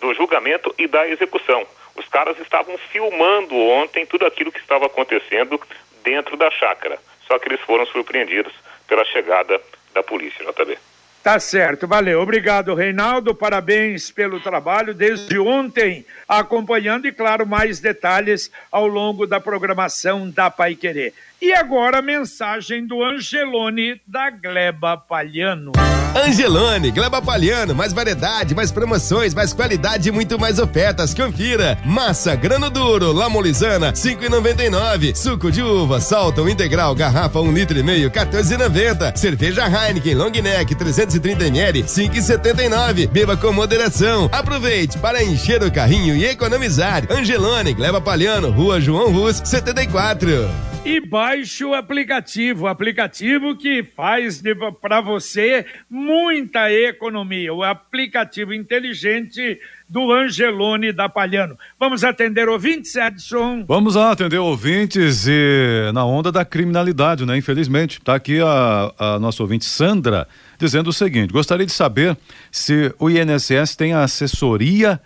do 0.00 0.12
julgamento 0.14 0.74
e 0.78 0.86
da 0.86 1.06
execução. 1.08 1.66
Os 1.96 2.06
caras 2.08 2.38
estavam 2.38 2.76
filmando 2.78 3.54
ontem 3.56 4.06
tudo 4.06 4.26
aquilo 4.26 4.52
que 4.52 4.60
estava 4.60 4.86
acontecendo 4.86 5.60
dentro 6.02 6.36
da 6.36 6.50
chácara. 6.50 6.98
Só 7.26 7.38
que 7.38 7.48
eles 7.48 7.60
foram 7.60 7.86
surpreendidos 7.86 8.52
pela 8.86 9.04
chegada 9.04 9.60
da 9.92 10.02
polícia, 10.02 10.44
JB. 10.44 10.78
Tá 11.22 11.38
certo, 11.38 11.86
valeu. 11.86 12.22
Obrigado, 12.22 12.74
Reinaldo. 12.74 13.34
Parabéns 13.34 14.10
pelo 14.10 14.40
trabalho 14.40 14.94
desde 14.94 15.38
ontem, 15.38 16.06
acompanhando 16.26 17.06
e, 17.06 17.12
claro, 17.12 17.46
mais 17.46 17.78
detalhes 17.78 18.50
ao 18.72 18.86
longo 18.86 19.26
da 19.26 19.38
programação 19.38 20.30
da 20.30 20.50
Pai 20.50 20.74
Querer. 20.74 21.12
E 21.42 21.54
agora 21.54 22.00
a 22.00 22.02
mensagem 22.02 22.86
do 22.86 23.02
Angelone 23.02 23.98
da 24.06 24.28
Gleba 24.28 24.98
Palhano. 24.98 25.72
Angelone, 26.14 26.90
Gleba 26.90 27.22
Palhano, 27.22 27.74
mais 27.74 27.94
variedade, 27.94 28.54
mais 28.54 28.70
promoções, 28.70 29.32
mais 29.32 29.54
qualidade 29.54 30.10
e 30.10 30.12
muito 30.12 30.38
mais 30.38 30.58
ofertas. 30.58 31.14
Confira. 31.14 31.78
Massa 31.82 32.34
grano 32.34 32.68
duro, 32.68 33.10
lamolizana, 33.12 33.94
5,99. 33.94 35.14
Suco 35.14 35.50
de 35.50 35.62
uva, 35.62 35.98
salto 35.98 36.46
integral, 36.46 36.94
garrafa 36.94 37.40
1 37.40 37.42
um 37.42 37.52
litro 37.52 37.78
e 37.78 37.82
meio, 37.82 38.10
14,90. 38.10 39.16
Cerveja 39.16 39.66
Heineken 39.66 40.16
Long 40.16 40.32
Neck 40.32 40.74
330 40.74 41.46
ml, 41.46 41.84
5,79. 41.84 43.08
Beba 43.08 43.34
com 43.34 43.50
moderação. 43.50 44.28
Aproveite 44.30 44.98
para 44.98 45.24
encher 45.24 45.62
o 45.62 45.72
carrinho 45.72 46.14
e 46.14 46.26
economizar. 46.26 47.04
Angelone, 47.10 47.72
Gleba 47.72 48.00
Palhano, 48.00 48.50
Rua 48.50 48.78
João 48.78 49.10
Rus, 49.10 49.40
74 49.42 50.69
e 50.84 50.98
baixe 50.98 51.64
o 51.64 51.74
aplicativo, 51.74 52.64
o 52.64 52.66
aplicativo 52.66 53.54
que 53.56 53.82
faz 53.82 54.42
para 54.80 55.00
você 55.00 55.66
muita 55.88 56.72
economia, 56.72 57.52
o 57.52 57.62
aplicativo 57.62 58.54
inteligente 58.54 59.60
do 59.88 60.10
Angelone 60.10 60.92
da 60.92 61.08
Palhano. 61.08 61.58
Vamos 61.78 62.02
atender 62.02 62.48
ouvintes, 62.48 62.96
Edson? 62.96 63.64
Vamos 63.66 63.94
lá 63.94 64.12
atender 64.12 64.38
ouvintes 64.38 65.26
e 65.28 65.90
na 65.92 66.04
onda 66.04 66.32
da 66.32 66.44
criminalidade, 66.44 67.26
né? 67.26 67.36
Infelizmente, 67.36 67.98
está 67.98 68.14
aqui 68.14 68.40
a, 68.40 68.92
a 68.98 69.18
nossa 69.18 69.42
ouvinte 69.42 69.66
Sandra 69.66 70.26
dizendo 70.58 70.88
o 70.88 70.92
seguinte: 70.92 71.32
gostaria 71.32 71.66
de 71.66 71.72
saber 71.72 72.16
se 72.50 72.94
o 72.98 73.10
INSS 73.10 73.76
tem 73.76 73.92
assessoria 73.92 75.00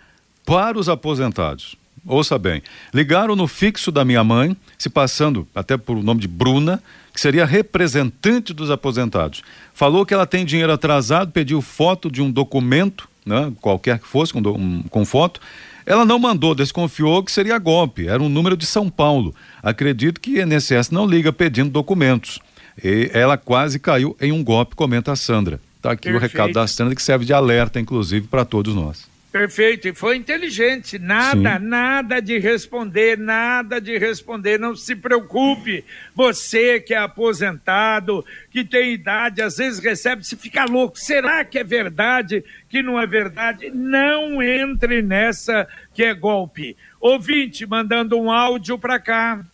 para 0.45 0.77
os 0.77 0.87
aposentados 0.87 1.75
ouça 2.05 2.37
bem, 2.37 2.61
ligaram 2.93 3.35
no 3.35 3.47
fixo 3.47 3.91
da 3.91 4.05
minha 4.05 4.23
mãe, 4.23 4.55
se 4.77 4.89
passando 4.89 5.47
até 5.55 5.77
por 5.77 5.97
o 5.97 6.03
nome 6.03 6.21
de 6.21 6.27
Bruna, 6.27 6.81
que 7.13 7.19
seria 7.19 7.45
representante 7.45 8.53
dos 8.53 8.69
aposentados. 8.69 9.41
Falou 9.73 10.05
que 10.05 10.13
ela 10.13 10.25
tem 10.25 10.45
dinheiro 10.45 10.71
atrasado, 10.71 11.31
pediu 11.31 11.61
foto 11.61 12.11
de 12.11 12.21
um 12.21 12.29
documento, 12.29 13.07
né, 13.25 13.51
qualquer 13.61 13.99
que 13.99 14.07
fosse, 14.07 14.33
com, 14.33 14.39
um, 14.39 14.83
com 14.83 15.05
foto. 15.05 15.39
Ela 15.85 16.03
não 16.03 16.19
mandou, 16.19 16.53
desconfiou 16.53 17.23
que 17.23 17.31
seria 17.31 17.57
golpe, 17.57 18.07
era 18.07 18.21
um 18.21 18.29
número 18.29 18.57
de 18.57 18.65
São 18.65 18.89
Paulo. 18.89 19.33
Acredito 19.63 20.19
que 20.19 20.41
INSS 20.41 20.91
não 20.91 21.05
liga 21.07 21.31
pedindo 21.31 21.69
documentos. 21.69 22.39
E 22.83 23.09
ela 23.13 23.37
quase 23.37 23.79
caiu 23.79 24.17
em 24.19 24.31
um 24.31 24.43
golpe, 24.43 24.75
comenta 24.75 25.11
a 25.11 25.15
Sandra. 25.15 25.59
Está 25.77 25.91
aqui 25.91 26.09
Perfeito. 26.09 26.33
o 26.33 26.37
recado 26.37 26.53
da 26.53 26.67
Sandra, 26.67 26.95
que 26.95 27.01
serve 27.01 27.23
de 27.23 27.33
alerta, 27.33 27.79
inclusive, 27.79 28.27
para 28.27 28.43
todos 28.43 28.73
nós. 28.73 29.07
Perfeito, 29.35 29.89
e 29.89 29.93
foi 29.93 30.15
inteligente. 30.15 30.97
Nada, 30.97 31.59
Sim. 31.59 31.65
nada 31.65 32.21
de 32.21 32.39
responder, 32.39 33.17
nada 33.17 33.81
de 33.81 33.97
responder. 33.97 34.57
Não 34.57 34.77
se 34.77 34.95
preocupe. 34.95 35.83
Você 36.15 36.79
que 36.79 36.93
é 36.93 36.97
aposentado, 36.99 38.25
que 38.49 38.63
tem 38.63 38.93
idade, 38.93 39.41
às 39.41 39.57
vezes 39.57 39.83
recebe, 39.83 40.25
se 40.25 40.37
fica 40.37 40.63
louco. 40.63 40.97
Será 40.97 41.43
que 41.43 41.59
é 41.59 41.65
verdade? 41.65 42.45
Que 42.69 42.81
não 42.81 42.97
é 42.97 43.05
verdade? 43.05 43.69
Não 43.71 44.41
entre 44.41 45.01
nessa 45.01 45.67
que 45.93 46.01
é 46.01 46.13
golpe. 46.13 46.77
Ouvinte, 47.01 47.65
mandando 47.65 48.17
um 48.17 48.31
áudio 48.31 48.79
para 48.79 49.01
cá. 49.01 49.45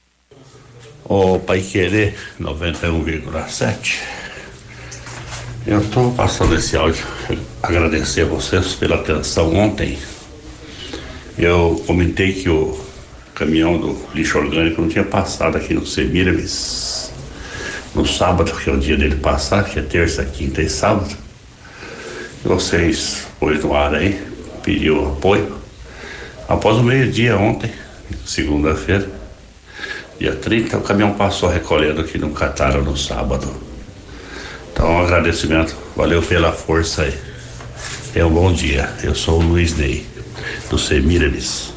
Ô, 1.03 1.39
Pai 1.39 1.59
Querer 1.59 2.13
91,7. 2.39 4.30
Eu 5.65 5.79
estou 5.79 6.11
passando 6.13 6.55
esse 6.55 6.75
áudio, 6.75 7.05
agradecer 7.61 8.21
a 8.21 8.25
vocês 8.25 8.73
pela 8.73 8.95
atenção 8.95 9.53
ontem. 9.55 9.95
Eu 11.37 11.83
comentei 11.85 12.33
que 12.33 12.49
o 12.49 12.83
caminhão 13.35 13.77
do 13.77 13.95
lixo 14.11 14.39
orgânico 14.39 14.81
não 14.81 14.89
tinha 14.89 15.03
passado 15.03 15.57
aqui 15.57 15.75
no 15.75 15.85
Semiramis 15.85 17.11
no 17.93 18.07
sábado, 18.07 18.51
que 18.51 18.71
é 18.71 18.73
o 18.73 18.79
dia 18.79 18.97
dele 18.97 19.17
passar, 19.17 19.63
que 19.63 19.77
é 19.77 19.83
terça, 19.83 20.25
quinta 20.25 20.63
e 20.63 20.69
sábado. 20.69 21.15
Vocês 22.43 23.27
pôs 23.39 23.63
no 23.63 23.75
ar 23.75 23.93
aí, 23.93 24.19
pediu 24.63 25.09
apoio. 25.09 25.57
Após 26.49 26.77
o 26.77 26.83
meio-dia 26.83 27.37
ontem, 27.37 27.71
segunda-feira, 28.25 29.07
dia 30.19 30.35
30, 30.35 30.77
o 30.77 30.81
caminhão 30.81 31.13
passou 31.13 31.49
recolhendo 31.49 32.01
aqui 32.01 32.17
no 32.17 32.31
Catara 32.31 32.81
no 32.81 32.97
sábado. 32.97 33.70
Então, 34.81 34.95
um 34.95 34.99
agradecimento. 34.99 35.77
Valeu 35.95 36.23
pela 36.23 36.51
força 36.51 37.03
aí. 37.03 37.13
É 38.15 38.25
um 38.25 38.31
bom 38.31 38.51
dia. 38.51 38.89
Eu 39.03 39.13
sou 39.13 39.39
o 39.39 39.43
Luiz 39.43 39.77
Ney, 39.77 40.03
do 40.71 40.77
Semiramis. 40.79 41.71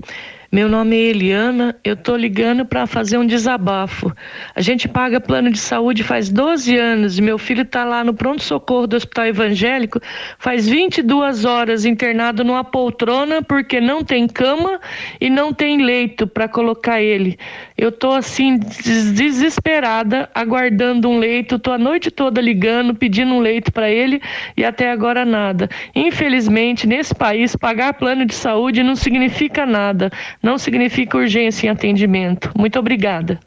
Meu 0.50 0.67
nome 0.67 0.97
é 0.97 1.11
Eliana, 1.11 1.76
eu 1.85 1.95
tô 1.95 2.17
ligando 2.17 2.64
para 2.64 2.87
fazer 2.87 3.19
um 3.19 3.26
desabafo. 3.26 4.11
A 4.55 4.62
gente 4.62 4.88
paga 4.88 5.21
plano 5.21 5.50
de 5.50 5.59
saúde 5.59 6.02
faz 6.02 6.31
12 6.31 6.75
anos 6.75 7.19
e 7.19 7.23
meu 7.23 7.37
filho 7.37 7.67
tá 7.67 7.85
lá 7.85 8.02
no 8.02 8.14
pronto-socorro 8.14 8.87
do 8.87 8.97
Hospital 8.97 9.26
Evangélico 9.26 10.00
faz 10.38 10.67
22 10.67 11.45
horas 11.45 11.85
internado 11.85 12.43
numa 12.45 12.64
poltrona 12.64 13.43
porque 13.43 13.78
não 13.78 14.02
tem 14.02 14.26
cama 14.26 14.81
e 15.21 15.28
não 15.28 15.52
tem 15.52 15.83
leito 15.83 16.26
para 16.26 16.49
colocar 16.49 17.02
ele. 17.02 17.38
Eu 17.76 17.93
tô 17.93 18.12
assim 18.12 18.59
desesperada 18.59 20.31
aguardando 20.35 21.11
um 21.11 21.19
leito, 21.19 21.59
tô 21.59 21.73
a 21.73 21.78
noite 21.78 22.11
toda 22.11 22.40
ligando, 22.40 22.95
pedindo 22.95 23.35
um 23.35 23.40
leito 23.40 23.71
para 23.71 23.90
ele 23.90 24.23
e 24.57 24.64
até 24.64 24.90
agora 24.90 25.26
nada. 25.26 25.69
Infelizmente, 25.95 26.87
nesse 26.87 27.14
país 27.14 27.55
pagar 27.55 27.93
plano 27.93 28.25
de 28.25 28.35
saúde 28.35 28.83
não 28.83 28.97
significa 28.97 29.67
nada 29.67 30.11
não 30.42 30.59
significa 30.59 31.18
urgência 31.18 31.66
em 31.66 31.71
atendimento. 31.71 32.52
Muito 32.57 32.78
obrigada. 32.78 33.40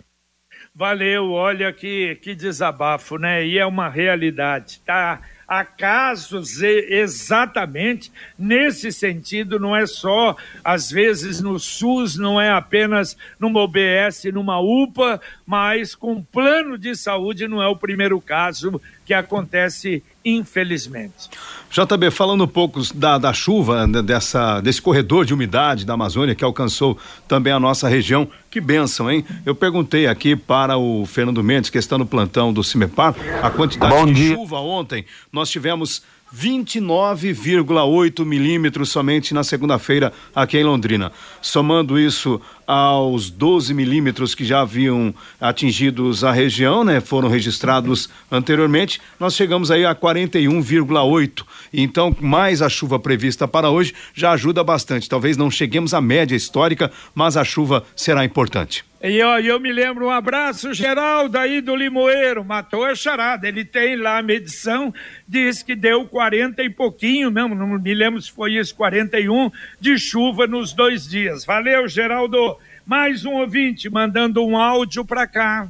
Valeu, 0.73 1.31
olha 1.31 1.73
que, 1.73 2.15
que 2.21 2.33
desabafo, 2.33 3.17
né? 3.17 3.45
E 3.45 3.59
é 3.59 3.65
uma 3.65 3.89
realidade, 3.89 4.79
tá? 4.85 5.19
Há 5.45 5.65
casos 5.65 6.61
exatamente 6.61 8.09
nesse 8.39 8.89
sentido, 8.89 9.59
não 9.59 9.75
é 9.75 9.85
só, 9.85 10.33
às 10.63 10.89
vezes, 10.89 11.41
no 11.41 11.59
SUS, 11.59 12.15
não 12.15 12.39
é 12.39 12.49
apenas 12.49 13.17
numa 13.37 13.59
OBS, 13.59 14.23
numa 14.33 14.61
UPA, 14.61 15.19
mas 15.45 15.93
com 15.93 16.23
plano 16.23 16.77
de 16.77 16.95
saúde 16.95 17.49
não 17.49 17.61
é 17.61 17.67
o 17.67 17.75
primeiro 17.75 18.21
caso 18.21 18.81
que 19.11 19.13
acontece 19.13 20.01
infelizmente. 20.23 21.29
JB, 21.69 22.11
falando 22.11 22.45
um 22.45 22.47
pouco 22.47 22.81
da, 22.95 23.17
da 23.17 23.33
chuva, 23.33 23.85
né, 23.85 24.01
dessa, 24.01 24.61
desse 24.61 24.81
corredor 24.81 25.25
de 25.25 25.33
umidade 25.33 25.85
da 25.85 25.95
Amazônia 25.95 26.33
que 26.33 26.45
alcançou 26.45 26.97
também 27.27 27.51
a 27.51 27.59
nossa 27.59 27.89
região, 27.89 28.25
que 28.49 28.61
benção, 28.61 29.11
hein? 29.11 29.25
Eu 29.45 29.53
perguntei 29.53 30.07
aqui 30.07 30.33
para 30.33 30.77
o 30.77 31.05
Fernando 31.05 31.43
Mendes, 31.43 31.69
que 31.69 31.77
está 31.77 31.97
no 31.97 32.05
plantão 32.05 32.53
do 32.53 32.63
Cimepar, 32.63 33.13
a 33.43 33.49
quantidade 33.49 33.93
Bom 33.93 34.05
de 34.05 34.13
dia. 34.13 34.35
chuva 34.35 34.59
ontem. 34.59 35.05
Nós 35.29 35.49
tivemos 35.49 36.01
29,8 36.33 38.23
milímetros 38.23 38.89
somente 38.89 39.33
na 39.33 39.43
segunda-feira 39.43 40.13
aqui 40.33 40.57
em 40.57 40.63
Londrina. 40.63 41.11
Somando 41.41 41.99
isso 41.99 42.39
aos 42.65 43.29
12 43.29 43.73
milímetros 43.73 44.35
que 44.35 44.45
já 44.45 44.61
haviam 44.61 45.13
atingidos 45.39 46.23
a 46.23 46.31
região, 46.31 46.83
né? 46.83 47.01
Foram 47.01 47.29
registrados 47.29 48.09
anteriormente, 48.31 49.01
nós 49.19 49.35
chegamos 49.35 49.71
aí 49.71 49.85
a 49.85 49.95
41,8. 49.95 51.43
Então, 51.73 52.15
mais 52.19 52.61
a 52.61 52.69
chuva 52.69 52.99
prevista 52.99 53.47
para 53.47 53.69
hoje 53.69 53.93
já 54.13 54.31
ajuda 54.31 54.63
bastante. 54.63 55.09
Talvez 55.09 55.37
não 55.37 55.49
cheguemos 55.49 55.93
à 55.93 56.01
média 56.01 56.35
histórica, 56.35 56.91
mas 57.13 57.37
a 57.37 57.43
chuva 57.43 57.83
será 57.95 58.25
importante. 58.25 58.85
E 59.03 59.19
ó, 59.23 59.39
eu 59.39 59.59
me 59.59 59.73
lembro, 59.73 60.05
um 60.05 60.11
abraço 60.11 60.75
geral 60.75 61.27
daí 61.27 61.59
do 61.59 61.75
Limoeiro, 61.75 62.45
matou 62.45 62.85
a 62.85 62.93
charada. 62.93 63.47
Ele 63.47 63.65
tem 63.65 63.95
lá 63.95 64.19
a 64.19 64.21
medição, 64.21 64.93
diz 65.27 65.63
que 65.63 65.75
deu 65.75 66.05
40 66.05 66.61
e 66.61 66.69
pouquinho, 66.69 67.31
não, 67.31 67.49
não 67.49 67.79
me 67.79 67.93
lembro 67.95 68.21
se 68.21 68.31
foi 68.31 68.57
isso, 68.57 68.75
41 68.75 69.49
de 69.79 69.97
chuva 69.97 70.45
nos 70.45 70.71
dois 70.71 71.07
dias. 71.09 71.43
Valeu, 71.43 71.87
Geraldo. 71.87 72.59
Mais 72.85 73.25
um 73.25 73.33
ouvinte 73.33 73.89
mandando 73.89 74.45
um 74.45 74.57
áudio 74.57 75.05
para 75.05 75.27
cá. 75.27 75.67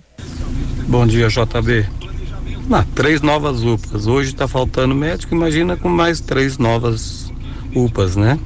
Bom 0.87 1.05
dia, 1.05 1.27
JB. 1.27 1.85
Ah, 2.71 2.85
três 2.95 3.21
novas 3.21 3.63
UPAs. 3.63 4.07
Hoje 4.07 4.29
está 4.29 4.47
faltando 4.47 4.95
médico, 4.95 5.35
imagina 5.35 5.75
com 5.75 5.89
mais 5.89 6.19
três 6.21 6.57
novas 6.57 7.31
UPAs, 7.75 8.15
né? 8.15 8.39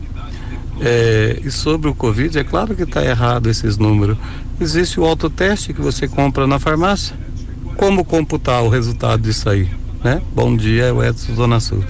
É, 0.81 1.39
e 1.43 1.51
sobre 1.51 1.89
o 1.89 1.95
Covid, 1.95 2.37
é 2.37 2.43
claro 2.43 2.75
que 2.75 2.83
está 2.83 3.03
errado 3.03 3.49
esses 3.49 3.77
números. 3.77 4.17
Existe 4.59 4.99
o 4.99 5.05
autoteste 5.05 5.73
que 5.73 5.81
você 5.81 6.07
compra 6.07 6.47
na 6.47 6.59
farmácia. 6.59 7.15
Como 7.77 8.03
computar 8.03 8.63
o 8.63 8.69
resultado 8.69 9.21
disso 9.21 9.49
aí? 9.49 9.69
Né? 10.03 10.21
Bom 10.33 10.55
dia, 10.55 10.85
é 10.85 10.91
o 10.91 11.03
Edson 11.03 11.35
Zona 11.35 11.59
Sul. 11.59 11.83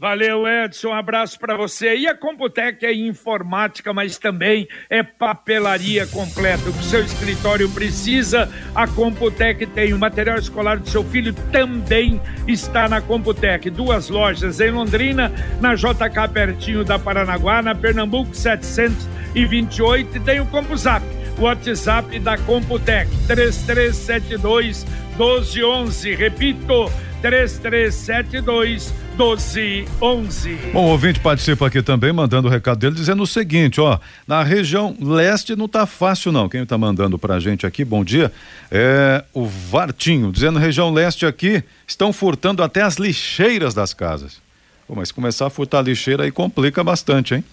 Valeu, 0.00 0.46
Edson. 0.46 0.90
Um 0.90 0.94
abraço 0.94 1.36
para 1.40 1.56
você. 1.56 1.96
E 1.96 2.06
a 2.06 2.14
Computec 2.14 2.86
é 2.86 2.94
informática, 2.94 3.92
mas 3.92 4.16
também 4.16 4.68
é 4.88 5.02
papelaria 5.02 6.06
completa. 6.06 6.70
O 6.70 6.72
que 6.72 6.84
seu 6.84 7.04
escritório 7.04 7.68
precisa, 7.70 8.48
a 8.76 8.86
Computec 8.86 9.66
tem. 9.66 9.92
O 9.92 9.98
material 9.98 10.38
escolar 10.38 10.78
do 10.78 10.88
seu 10.88 11.02
filho 11.02 11.34
também 11.50 12.20
está 12.46 12.88
na 12.88 13.00
Computec. 13.00 13.68
Duas 13.70 14.08
lojas 14.08 14.60
em 14.60 14.70
Londrina, 14.70 15.32
na 15.60 15.74
JK, 15.74 16.32
pertinho 16.32 16.84
da 16.84 16.96
Paranaguá, 16.96 17.60
na 17.60 17.74
Pernambuco 17.74 18.32
728. 18.36 20.16
E 20.16 20.20
tem 20.20 20.38
o 20.38 20.46
CompuZap, 20.46 21.04
o 21.36 21.42
WhatsApp 21.42 22.20
da 22.20 22.38
Computec, 22.38 23.10
3372 23.26 24.84
1211. 25.18 26.14
Repito, 26.14 26.88
3372 27.20 28.92
1211. 29.18 30.58
Bom, 30.72 30.86
o 30.86 30.90
ouvinte 30.90 31.18
participa 31.18 31.66
aqui 31.66 31.82
também, 31.82 32.12
mandando 32.12 32.46
o 32.46 32.50
recado 32.50 32.78
dele, 32.78 32.94
dizendo 32.94 33.22
o 33.22 33.26
seguinte: 33.26 33.80
ó, 33.80 33.98
na 34.26 34.44
região 34.44 34.96
leste 35.00 35.56
não 35.56 35.66
tá 35.66 35.86
fácil, 35.86 36.30
não. 36.30 36.48
Quem 36.48 36.64
tá 36.64 36.78
mandando 36.78 37.18
pra 37.18 37.40
gente 37.40 37.66
aqui, 37.66 37.84
bom 37.84 38.04
dia, 38.04 38.32
é 38.70 39.24
o 39.34 39.44
Vartinho, 39.44 40.30
dizendo 40.30 40.58
região 40.58 40.92
leste 40.92 41.26
aqui, 41.26 41.64
estão 41.86 42.12
furtando 42.12 42.62
até 42.62 42.82
as 42.82 42.96
lixeiras 42.96 43.74
das 43.74 43.92
casas. 43.92 44.40
Pô, 44.86 44.94
mas 44.94 45.10
começar 45.10 45.46
a 45.46 45.50
furtar 45.50 45.80
a 45.80 45.82
lixeira 45.82 46.24
aí 46.24 46.30
complica 46.30 46.82
bastante, 46.82 47.34
hein? 47.34 47.44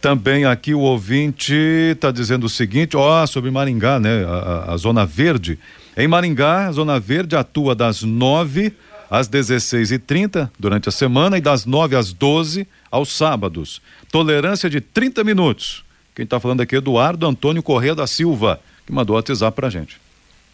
Também 0.00 0.44
aqui 0.44 0.74
o 0.74 0.80
ouvinte 0.80 1.54
está 1.54 2.10
dizendo 2.10 2.44
o 2.44 2.48
seguinte, 2.48 2.94
ó, 2.96 3.24
sobre 3.26 3.50
Maringá, 3.50 3.98
né? 3.98 4.24
A, 4.26 4.30
a, 4.30 4.74
a 4.74 4.76
Zona 4.76 5.06
Verde. 5.06 5.58
Em 5.96 6.08
Maringá, 6.08 6.66
a 6.66 6.72
Zona 6.72 6.98
Verde 6.98 7.36
atua 7.36 7.74
das 7.74 8.02
nove 8.02 8.74
às 9.10 9.28
16h30 9.28 10.50
durante 10.58 10.88
a 10.88 10.92
semana 10.92 11.38
e 11.38 11.40
das 11.40 11.66
9 11.66 11.96
às 11.96 12.12
12 12.12 12.66
aos 12.90 13.16
sábados. 13.16 13.80
Tolerância 14.10 14.70
de 14.70 14.80
30 14.80 15.24
minutos. 15.24 15.84
Quem 16.14 16.24
está 16.24 16.38
falando 16.38 16.60
aqui 16.60 16.76
é 16.76 16.78
Eduardo 16.78 17.26
Antônio 17.26 17.62
Correia 17.62 17.94
da 17.94 18.06
Silva, 18.06 18.60
que 18.86 18.92
mandou 18.92 19.16
WhatsApp 19.16 19.54
para 19.54 19.68
gente. 19.68 20.00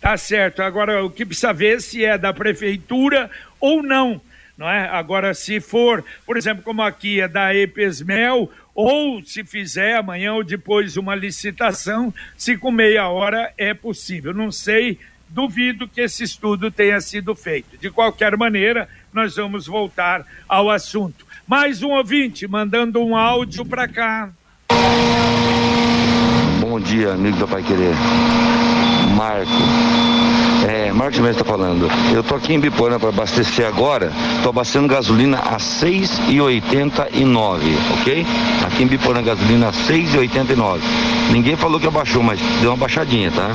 Tá 0.00 0.16
certo. 0.16 0.62
Agora, 0.62 1.04
o 1.04 1.10
que 1.10 1.26
precisa 1.26 1.52
ver 1.52 1.82
se 1.82 2.04
é 2.04 2.16
da 2.16 2.32
prefeitura 2.32 3.30
ou 3.60 3.82
não. 3.82 4.20
não 4.56 4.68
é? 4.68 4.88
Agora, 4.88 5.34
se 5.34 5.60
for, 5.60 6.02
por 6.24 6.38
exemplo, 6.38 6.62
como 6.62 6.80
aqui 6.80 7.20
é 7.20 7.28
da 7.28 7.54
Epesmel, 7.54 8.50
ou 8.74 9.22
se 9.22 9.44
fizer 9.44 9.96
amanhã 9.96 10.32
ou 10.32 10.42
depois 10.42 10.96
uma 10.96 11.14
licitação, 11.14 12.14
se 12.36 12.56
com 12.56 12.70
meia 12.70 13.08
hora 13.08 13.52
é 13.58 13.74
possível. 13.74 14.32
Não 14.32 14.50
sei, 14.50 14.98
duvido 15.30 15.88
que 15.88 16.00
esse 16.00 16.24
estudo 16.24 16.70
tenha 16.70 17.00
sido 17.00 17.34
feito. 17.34 17.76
De 17.78 17.90
qualquer 17.90 18.36
maneira, 18.36 18.88
nós 19.12 19.36
vamos 19.36 19.66
voltar 19.66 20.24
ao 20.48 20.70
assunto. 20.70 21.26
Mais 21.46 21.82
um 21.82 21.90
ouvinte 21.90 22.46
mandando 22.46 23.04
um 23.04 23.16
áudio 23.16 23.64
para 23.64 23.88
cá. 23.88 24.30
Bom 26.60 26.78
dia, 26.78 27.12
amigo 27.12 27.38
do 27.38 27.48
Pai 27.48 27.62
Querer. 27.62 27.94
Marco. 29.16 29.50
É, 30.68 30.92
Marcos 30.92 31.18
mesmo 31.18 31.32
está 31.32 31.44
falando. 31.44 31.88
Eu 32.14 32.22
tô 32.22 32.34
aqui 32.34 32.52
em 32.52 32.60
Biporã 32.60 32.98
para 32.98 33.08
abastecer 33.08 33.66
agora. 33.66 34.12
Tô 34.42 34.50
abastecendo 34.50 34.88
gasolina 34.88 35.38
a 35.38 35.56
6,89, 35.56 37.60
ok? 38.00 38.26
Aqui 38.66 38.82
em 38.82 38.86
Biporã 38.86 39.22
gasolina 39.22 39.68
a 39.68 39.72
6,89. 39.72 40.80
Ninguém 41.32 41.56
falou 41.56 41.80
que 41.80 41.86
abaixou, 41.86 42.22
mas 42.22 42.38
deu 42.60 42.70
uma 42.70 42.76
baixadinha, 42.76 43.30
tá? 43.30 43.54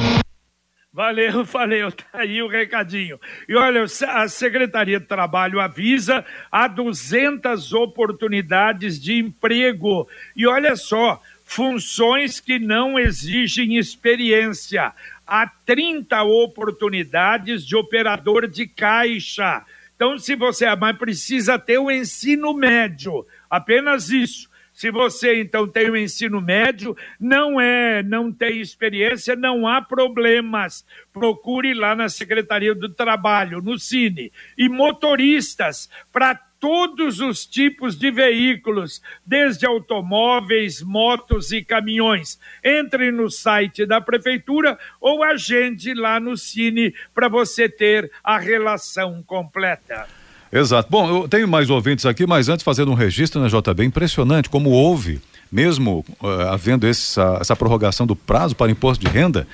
Valeu, 0.95 1.43
valeu, 1.43 1.91
tá 1.91 2.05
aí 2.13 2.41
o 2.41 2.47
recadinho. 2.47 3.19
E 3.49 3.55
olha, 3.55 3.83
a 3.83 4.29
Secretaria 4.29 4.97
de 4.97 5.05
Trabalho 5.05 5.59
avisa 5.59 6.23
há 6.49 6.69
200 6.69 7.73
oportunidades 7.73 8.97
de 8.97 9.19
emprego. 9.19 10.07
E 10.33 10.47
olha 10.47 10.77
só, 10.77 11.21
funções 11.43 12.39
que 12.39 12.59
não 12.59 12.97
exigem 12.97 13.75
experiência. 13.75 14.93
Há 15.27 15.45
30 15.65 16.23
oportunidades 16.23 17.67
de 17.67 17.75
operador 17.75 18.47
de 18.47 18.65
caixa. 18.65 19.65
Então, 19.97 20.17
se 20.17 20.33
você 20.33 20.65
mas 20.77 20.97
precisa 20.97 21.59
ter 21.59 21.77
o 21.77 21.91
ensino 21.91 22.53
médio, 22.53 23.27
apenas 23.49 24.11
isso. 24.11 24.49
Se 24.75 24.91
você 24.91 25.39
então 25.39 25.65
tem 25.65 25.89
o 25.89 25.95
ensino 25.95 26.41
médio, 26.41 26.97
não 27.17 27.61
é, 27.61 28.03
não 28.03 28.29
tem 28.29 28.59
experiência, 28.59 29.33
não 29.33 29.65
há 29.65 29.81
problemas. 29.81 30.85
Procure 31.13 31.73
lá 31.73 31.95
na 31.95 32.09
Secretaria 32.09 32.75
do 32.75 32.89
Trabalho, 32.89 33.61
no 33.61 33.79
Cine. 33.79 34.33
E 34.57 34.67
motoristas, 34.67 35.89
para 36.11 36.35
todos 36.59 37.21
os 37.21 37.45
tipos 37.45 37.97
de 37.97 38.11
veículos, 38.11 39.01
desde 39.25 39.65
automóveis, 39.65 40.81
motos 40.81 41.53
e 41.53 41.63
caminhões. 41.63 42.37
Entre 42.61 43.11
no 43.11 43.29
site 43.29 43.85
da 43.85 44.01
prefeitura 44.01 44.77
ou 44.99 45.23
agende 45.23 45.93
lá 45.93 46.19
no 46.19 46.35
Cine 46.35 46.93
para 47.13 47.29
você 47.29 47.69
ter 47.69 48.11
a 48.21 48.37
relação 48.37 49.23
completa. 49.23 50.24
Exato. 50.55 50.87
Bom, 50.89 51.23
eu 51.23 51.27
tenho 51.27 51.45
mais 51.49 51.69
ouvintes 51.69 52.05
aqui, 52.05 52.25
mas 52.25 52.47
antes 52.47 52.63
fazendo 52.63 52.89
um 52.89 52.95
registro 52.95 53.41
na 53.41 53.49
JB, 53.49 53.83
impressionante 53.83 54.49
como 54.49 54.69
houve, 54.69 55.19
mesmo 55.51 56.05
uh, 56.21 56.27
havendo 56.49 56.87
essa, 56.87 57.39
essa 57.41 57.57
prorrogação 57.57 58.07
do 58.07 58.15
prazo 58.15 58.55
para 58.55 58.71
imposto 58.71 59.03
de 59.05 59.11
renda, 59.11 59.45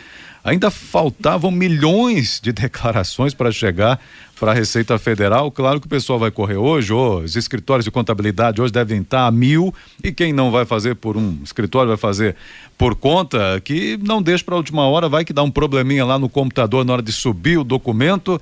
ainda 0.44 0.70
faltavam 0.70 1.50
milhões 1.50 2.40
de 2.40 2.54
declarações 2.54 3.34
para 3.34 3.52
chegar 3.52 4.00
para 4.40 4.52
a 4.52 4.54
Receita 4.54 5.00
Federal. 5.00 5.50
Claro 5.50 5.80
que 5.80 5.88
o 5.88 5.90
pessoal 5.90 6.20
vai 6.20 6.30
correr 6.30 6.58
hoje, 6.58 6.94
os 6.94 7.36
escritórios 7.36 7.86
de 7.86 7.90
contabilidade 7.90 8.62
hoje 8.62 8.72
devem 8.72 9.02
estar 9.02 9.26
a 9.26 9.32
mil, 9.32 9.74
e 10.04 10.12
quem 10.12 10.32
não 10.32 10.52
vai 10.52 10.66
fazer 10.66 10.96
por 10.96 11.18
um 11.18 11.40
escritório 11.44 11.88
vai 11.88 11.98
fazer 11.98 12.36
por 12.78 12.96
conta, 12.96 13.60
que 13.64 13.98
não 14.04 14.22
deixe 14.22 14.44
para 14.44 14.54
a 14.54 14.58
última 14.58 14.88
hora, 14.88 15.10
vai 15.10 15.26
que 15.26 15.34
dá 15.34 15.42
um 15.42 15.52
probleminha 15.52 16.06
lá 16.06 16.20
no 16.20 16.30
computador 16.30 16.86
na 16.86 16.94
hora 16.94 17.02
de 17.02 17.12
subir 17.12 17.58
o 17.58 17.64
documento, 17.64 18.40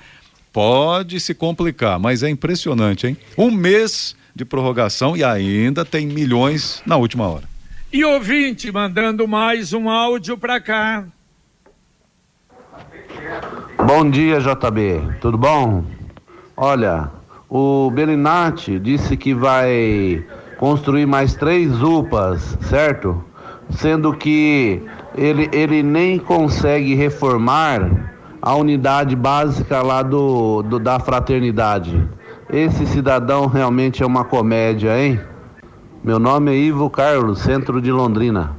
Pode 0.51 1.19
se 1.19 1.33
complicar, 1.33 1.99
mas 1.99 2.23
é 2.23 2.29
impressionante, 2.29 3.07
hein? 3.07 3.17
Um 3.38 3.51
mês 3.51 4.15
de 4.35 4.43
prorrogação 4.43 5.15
e 5.15 5.23
ainda 5.23 5.85
tem 5.85 6.07
milhões 6.07 6.81
na 6.85 6.97
última 6.97 7.27
hora. 7.27 7.43
E 7.91 8.03
ouvinte 8.05 8.71
mandando 8.71 9.27
mais 9.27 9.73
um 9.73 9.89
áudio 9.89 10.38
para 10.38 10.59
cá. 10.59 11.05
Bom 13.85 14.09
dia, 14.09 14.39
JB. 14.39 15.17
Tudo 15.21 15.38
bom? 15.38 15.83
Olha, 16.55 17.09
o 17.49 17.89
Belinati 17.89 18.79
disse 18.79 19.17
que 19.17 19.33
vai 19.33 20.23
construir 20.57 21.05
mais 21.05 21.33
três 21.35 21.81
UPAs, 21.81 22.57
certo? 22.62 23.23
Sendo 23.71 24.13
que 24.15 24.81
ele, 25.15 25.49
ele 25.51 25.81
nem 25.81 26.19
consegue 26.19 26.93
reformar 26.95 28.13
a 28.41 28.56
unidade 28.56 29.15
básica 29.15 29.82
lá 29.82 30.02
do, 30.02 30.62
do, 30.63 30.80
da 30.80 30.99
fraternidade. 30.99 32.08
Esse 32.52 32.86
cidadão 32.88 33.45
realmente 33.45 34.02
é 34.02 34.06
uma 34.06 34.25
comédia, 34.25 34.99
hein? 34.99 35.19
Meu 36.04 36.17
nome 36.17 36.52
é 36.52 36.58
Ivo 36.58 36.89
Carlos, 36.89 37.41
centro 37.41 37.82
de 37.82 37.91
Londrina. 37.91 38.58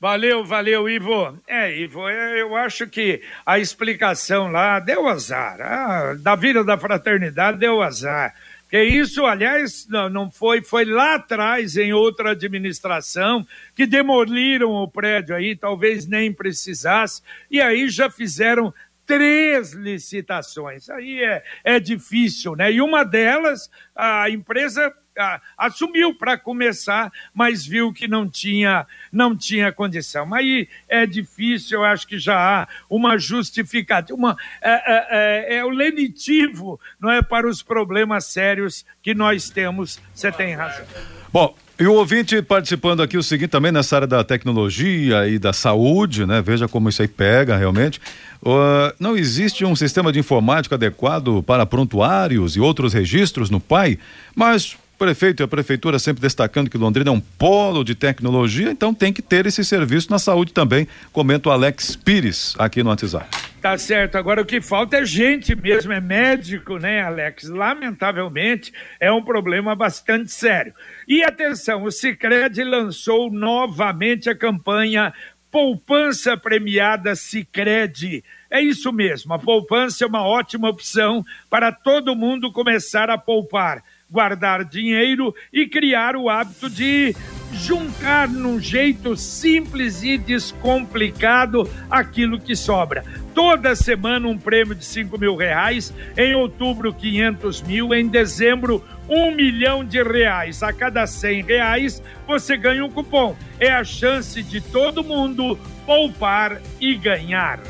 Valeu, 0.00 0.44
valeu, 0.44 0.88
Ivo. 0.88 1.36
É, 1.46 1.76
Ivo, 1.78 2.08
é, 2.08 2.40
eu 2.40 2.56
acho 2.56 2.86
que 2.86 3.20
a 3.44 3.58
explicação 3.58 4.50
lá 4.50 4.78
deu 4.80 5.06
azar. 5.06 5.60
Ah, 5.60 6.14
da 6.18 6.34
vida 6.34 6.64
da 6.64 6.78
fraternidade 6.78 7.58
deu 7.58 7.82
azar. 7.82 8.34
Que 8.70 8.82
isso, 8.84 9.26
aliás, 9.26 9.86
não, 9.90 10.08
não 10.08 10.30
foi, 10.30 10.62
foi 10.62 10.84
lá 10.84 11.16
atrás, 11.16 11.76
em 11.76 11.92
outra 11.92 12.30
administração, 12.30 13.44
que 13.74 13.84
demoliram 13.84 14.70
o 14.70 14.88
prédio 14.88 15.34
aí, 15.34 15.56
talvez 15.56 16.06
nem 16.06 16.32
precisasse, 16.32 17.20
e 17.50 17.60
aí 17.60 17.88
já 17.88 18.08
fizeram 18.08 18.72
três 19.10 19.72
licitações. 19.72 20.88
Aí 20.88 21.20
é, 21.20 21.42
é 21.64 21.80
difícil, 21.80 22.54
né? 22.54 22.70
E 22.70 22.80
uma 22.80 23.02
delas, 23.04 23.68
a 23.92 24.30
empresa 24.30 24.94
ah, 25.18 25.40
assumiu 25.58 26.14
para 26.14 26.38
começar, 26.38 27.12
mas 27.34 27.66
viu 27.66 27.92
que 27.92 28.06
não 28.06 28.30
tinha, 28.30 28.86
não 29.10 29.36
tinha 29.36 29.72
condição. 29.72 30.32
Aí 30.32 30.68
é 30.88 31.06
difícil, 31.06 31.80
eu 31.80 31.84
acho 31.84 32.06
que 32.06 32.20
já 32.20 32.38
há 32.38 32.68
uma 32.88 33.18
justificativa, 33.18 34.16
uma, 34.16 34.36
é, 34.62 34.70
é, 34.70 35.06
é, 35.10 35.56
é 35.56 35.64
o 35.64 35.70
lenitivo 35.70 36.80
não 37.00 37.10
é, 37.10 37.20
para 37.20 37.48
os 37.48 37.64
problemas 37.64 38.26
sérios 38.26 38.86
que 39.02 39.12
nós 39.12 39.50
temos. 39.50 40.00
Você 40.14 40.30
tem 40.30 40.54
razão. 40.54 40.86
Bom, 41.32 41.56
e 41.80 41.86
o 41.86 41.94
ouvinte 41.94 42.42
participando 42.42 43.02
aqui 43.02 43.16
o 43.16 43.22
seguinte 43.22 43.48
também 43.48 43.72
nessa 43.72 43.96
área 43.96 44.06
da 44.06 44.22
tecnologia 44.22 45.26
e 45.26 45.38
da 45.38 45.50
saúde, 45.50 46.26
né? 46.26 46.42
Veja 46.42 46.68
como 46.68 46.90
isso 46.90 47.00
aí 47.00 47.08
pega 47.08 47.56
realmente. 47.56 47.98
Uh, 48.42 48.92
não 49.00 49.16
existe 49.16 49.64
um 49.64 49.74
sistema 49.74 50.12
de 50.12 50.18
informática 50.18 50.74
adequado 50.74 51.42
para 51.42 51.64
prontuários 51.64 52.54
e 52.54 52.60
outros 52.60 52.92
registros 52.92 53.48
no 53.48 53.58
PAI, 53.58 53.98
mas 54.36 54.76
prefeito 54.98 55.42
e 55.42 55.44
a 55.44 55.48
prefeitura 55.48 55.98
sempre 55.98 56.20
destacando 56.20 56.68
que 56.68 56.76
Londrina 56.76 57.08
é 57.08 57.12
um 57.14 57.20
polo 57.20 57.82
de 57.82 57.94
tecnologia, 57.94 58.70
então 58.70 58.92
tem 58.92 59.10
que 59.10 59.22
ter 59.22 59.46
esse 59.46 59.64
serviço 59.64 60.10
na 60.10 60.18
saúde 60.18 60.52
também, 60.52 60.86
comenta 61.10 61.48
o 61.48 61.52
Alex 61.52 61.96
Pires 61.96 62.54
aqui 62.58 62.82
no 62.82 62.90
WhatsApp. 62.90 63.49
Tá 63.60 63.76
certo. 63.76 64.16
Agora 64.16 64.40
o 64.40 64.46
que 64.46 64.58
falta 64.58 64.96
é 64.96 65.04
gente 65.04 65.54
mesmo, 65.54 65.92
é 65.92 66.00
médico, 66.00 66.78
né, 66.78 67.02
Alex? 67.02 67.44
Lamentavelmente 67.44 68.72
é 68.98 69.12
um 69.12 69.22
problema 69.22 69.76
bastante 69.76 70.32
sério. 70.32 70.72
E 71.06 71.22
atenção, 71.22 71.84
o 71.84 71.90
Sicredi 71.90 72.64
lançou 72.64 73.30
novamente 73.30 74.30
a 74.30 74.34
campanha 74.34 75.12
Poupança 75.50 76.38
Premiada 76.38 77.14
Sicredi. 77.14 78.24
É 78.50 78.62
isso 78.62 78.90
mesmo, 78.92 79.34
a 79.34 79.38
poupança 79.38 80.04
é 80.04 80.06
uma 80.06 80.26
ótima 80.26 80.70
opção 80.70 81.22
para 81.50 81.70
todo 81.70 82.16
mundo 82.16 82.50
começar 82.50 83.10
a 83.10 83.18
poupar 83.18 83.82
guardar 84.10 84.64
dinheiro 84.64 85.34
e 85.52 85.66
criar 85.66 86.16
o 86.16 86.28
hábito 86.28 86.68
de 86.68 87.14
juntar 87.52 88.28
num 88.28 88.60
jeito 88.60 89.16
simples 89.16 90.02
e 90.02 90.18
descomplicado 90.18 91.68
aquilo 91.90 92.40
que 92.40 92.56
sobra. 92.56 93.04
Toda 93.42 93.74
semana 93.74 94.28
um 94.28 94.36
prêmio 94.36 94.74
de 94.74 94.84
5 94.84 95.18
mil 95.18 95.34
reais, 95.34 95.94
em 96.14 96.34
outubro 96.34 96.92
500 96.92 97.62
mil, 97.62 97.94
em 97.94 98.06
dezembro 98.06 98.84
um 99.08 99.34
milhão 99.34 99.82
de 99.82 100.02
reais. 100.02 100.62
A 100.62 100.74
cada 100.74 101.06
100 101.06 101.44
reais 101.44 102.02
você 102.26 102.54
ganha 102.54 102.84
um 102.84 102.90
cupom. 102.90 103.34
É 103.58 103.70
a 103.70 103.82
chance 103.82 104.42
de 104.42 104.60
todo 104.60 105.02
mundo 105.02 105.58
poupar 105.86 106.60
e 106.78 106.94
ganhar. 106.94 107.60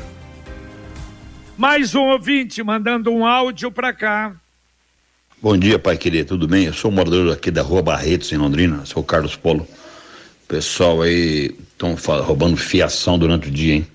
Mais 1.57 1.95
um 1.95 2.01
ouvinte 2.01 2.61
mandando 2.61 3.09
um 3.09 3.25
áudio 3.25 3.71
para 3.71 3.93
cá. 3.93 4.35
Bom 5.41 5.57
dia, 5.57 5.79
pai 5.79 5.95
querido, 5.95 6.27
tudo 6.27 6.49
bem? 6.49 6.65
Eu 6.65 6.73
sou 6.73 6.91
morador 6.91 7.31
aqui 7.31 7.49
da 7.49 7.61
Rua 7.61 7.81
Barretos, 7.81 8.29
em 8.33 8.37
Londrina, 8.37 8.85
sou 8.85 9.05
Carlos 9.05 9.37
Polo. 9.37 9.65
Pessoal 10.49 11.01
aí 11.01 11.55
estão 11.71 11.95
roubando 12.23 12.57
fiação 12.57 13.17
durante 13.17 13.47
o 13.47 13.51
dia, 13.51 13.75
hein? 13.75 13.87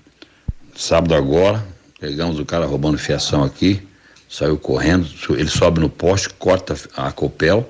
Sábado 0.77 1.15
agora, 1.15 1.65
pegamos 1.99 2.39
o 2.39 2.45
cara 2.45 2.67
roubando 2.67 2.99
fiação 2.99 3.43
aqui, 3.43 3.81
saiu 4.29 4.59
correndo, 4.59 5.07
ele 5.31 5.49
sobe 5.49 5.79
no 5.79 5.89
poste, 5.89 6.29
corta 6.29 6.75
a 6.95 7.11
copel, 7.11 7.67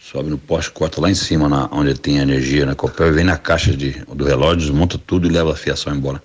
sobe 0.00 0.30
no 0.30 0.36
poste, 0.36 0.72
corta 0.72 1.00
lá 1.00 1.08
em 1.08 1.14
cima, 1.14 1.48
na, 1.48 1.68
onde 1.70 1.94
tem 1.94 2.18
energia 2.18 2.66
na 2.66 2.74
copel, 2.74 3.06
e 3.06 3.12
vem 3.12 3.24
na 3.24 3.38
caixa 3.38 3.76
de, 3.76 3.90
do 4.12 4.24
relógio, 4.24 4.56
desmonta 4.56 4.98
tudo 4.98 5.28
e 5.28 5.30
leva 5.30 5.52
a 5.52 5.54
fiação 5.54 5.94
embora. 5.94 6.20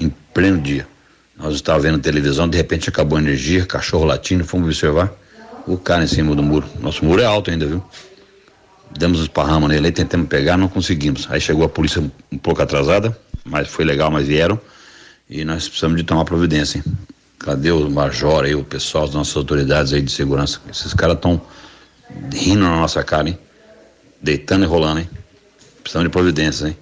Em 0.00 0.08
pleno 0.32 0.58
dia. 0.58 0.88
Nós 1.36 1.54
estávamos 1.54 1.84
vendo 1.84 1.98
televisão, 2.00 2.48
de 2.48 2.56
repente 2.56 2.88
acabou 2.88 3.18
a 3.18 3.20
energia, 3.20 3.66
cachorro 3.66 4.06
latindo, 4.06 4.42
fomos 4.42 4.68
observar 4.68 5.12
o 5.66 5.76
cara 5.76 6.02
em 6.02 6.06
cima 6.06 6.34
do 6.34 6.42
muro. 6.42 6.66
Nosso 6.80 7.04
muro 7.04 7.20
é 7.20 7.26
alto 7.26 7.50
ainda, 7.50 7.66
viu? 7.66 7.84
Demos 8.98 9.20
os 9.20 9.28
parramos 9.28 9.68
nele, 9.68 9.92
tentamos 9.92 10.28
pegar, 10.28 10.56
não 10.56 10.68
conseguimos. 10.68 11.26
Aí 11.28 11.42
chegou 11.42 11.66
a 11.66 11.68
polícia 11.68 12.02
um 12.32 12.38
pouco 12.38 12.62
atrasada, 12.62 13.14
mas 13.44 13.68
foi 13.68 13.84
legal, 13.84 14.10
mas 14.10 14.26
vieram. 14.26 14.58
E 15.28 15.44
nós 15.44 15.68
precisamos 15.68 15.96
de 15.96 16.04
tomar 16.04 16.24
providência, 16.24 16.78
hein? 16.78 16.84
Cadê 17.38 17.70
o 17.70 17.90
major 17.90 18.44
aí, 18.44 18.54
o 18.54 18.64
pessoal, 18.64 19.04
as 19.04 19.14
nossas 19.14 19.36
autoridades 19.36 19.92
aí 19.92 20.00
de 20.00 20.10
segurança? 20.10 20.60
Esses 20.70 20.94
caras 20.94 21.16
estão 21.16 21.40
rindo 22.32 22.62
na 22.62 22.76
nossa 22.76 23.02
cara, 23.02 23.28
hein? 23.28 23.38
Deitando 24.22 24.64
e 24.64 24.66
rolando, 24.66 25.00
hein? 25.00 25.10
Precisamos 25.82 26.08
de 26.08 26.12
providências, 26.12 26.70
hein? 26.70 26.76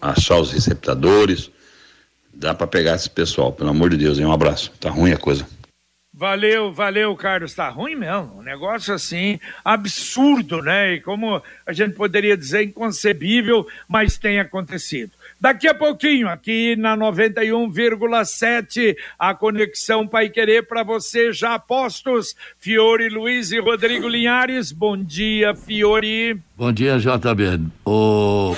Achar 0.00 0.38
os 0.38 0.52
receptadores. 0.52 1.50
Dá 2.32 2.54
para 2.54 2.66
pegar 2.66 2.94
esse 2.94 3.08
pessoal, 3.08 3.52
pelo 3.52 3.70
amor 3.70 3.90
de 3.90 3.96
Deus, 3.96 4.18
hein? 4.18 4.26
Um 4.26 4.32
abraço. 4.32 4.72
Tá 4.80 4.90
ruim 4.90 5.12
a 5.12 5.16
coisa. 5.16 5.46
Valeu, 6.12 6.72
valeu, 6.72 7.16
Carlos. 7.16 7.54
Tá 7.54 7.68
ruim 7.68 7.94
mesmo. 7.94 8.38
Um 8.38 8.42
negócio 8.42 8.92
assim, 8.92 9.40
absurdo, 9.64 10.60
né? 10.60 10.94
E 10.94 11.00
como 11.00 11.42
a 11.64 11.72
gente 11.72 11.94
poderia 11.94 12.36
dizer, 12.36 12.62
inconcebível, 12.62 13.66
mas 13.88 14.18
tem 14.18 14.38
acontecido. 14.38 15.12
Daqui 15.40 15.66
a 15.66 15.74
pouquinho, 15.74 16.28
aqui 16.28 16.76
na 16.76 16.94
91,7, 16.96 18.94
a 19.18 19.34
conexão 19.34 20.06
Pai 20.06 20.28
Querer 20.28 20.66
para 20.66 20.82
você, 20.82 21.32
já 21.32 21.58
postos. 21.58 22.36
Fiore 22.58 23.08
Luiz 23.08 23.50
e 23.50 23.58
Rodrigo 23.58 24.06
Linhares. 24.06 24.70
Bom 24.70 24.96
dia, 24.96 25.54
Fiore. 25.54 26.38
Bom 26.56 26.70
dia, 26.70 26.98
JB. 26.98 27.68
O 27.86 28.54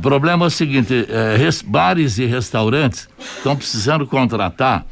problema 0.00 0.46
é 0.46 0.48
o 0.48 0.50
seguinte: 0.50 1.04
é, 1.08 1.36
res- 1.36 1.62
bares 1.62 2.16
e 2.18 2.26
restaurantes 2.26 3.08
estão 3.36 3.56
precisando 3.56 4.06
contratar 4.06 4.86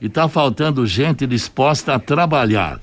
e 0.00 0.06
está 0.06 0.28
faltando 0.28 0.84
gente 0.86 1.24
disposta 1.26 1.94
a 1.94 1.98
trabalhar. 2.00 2.80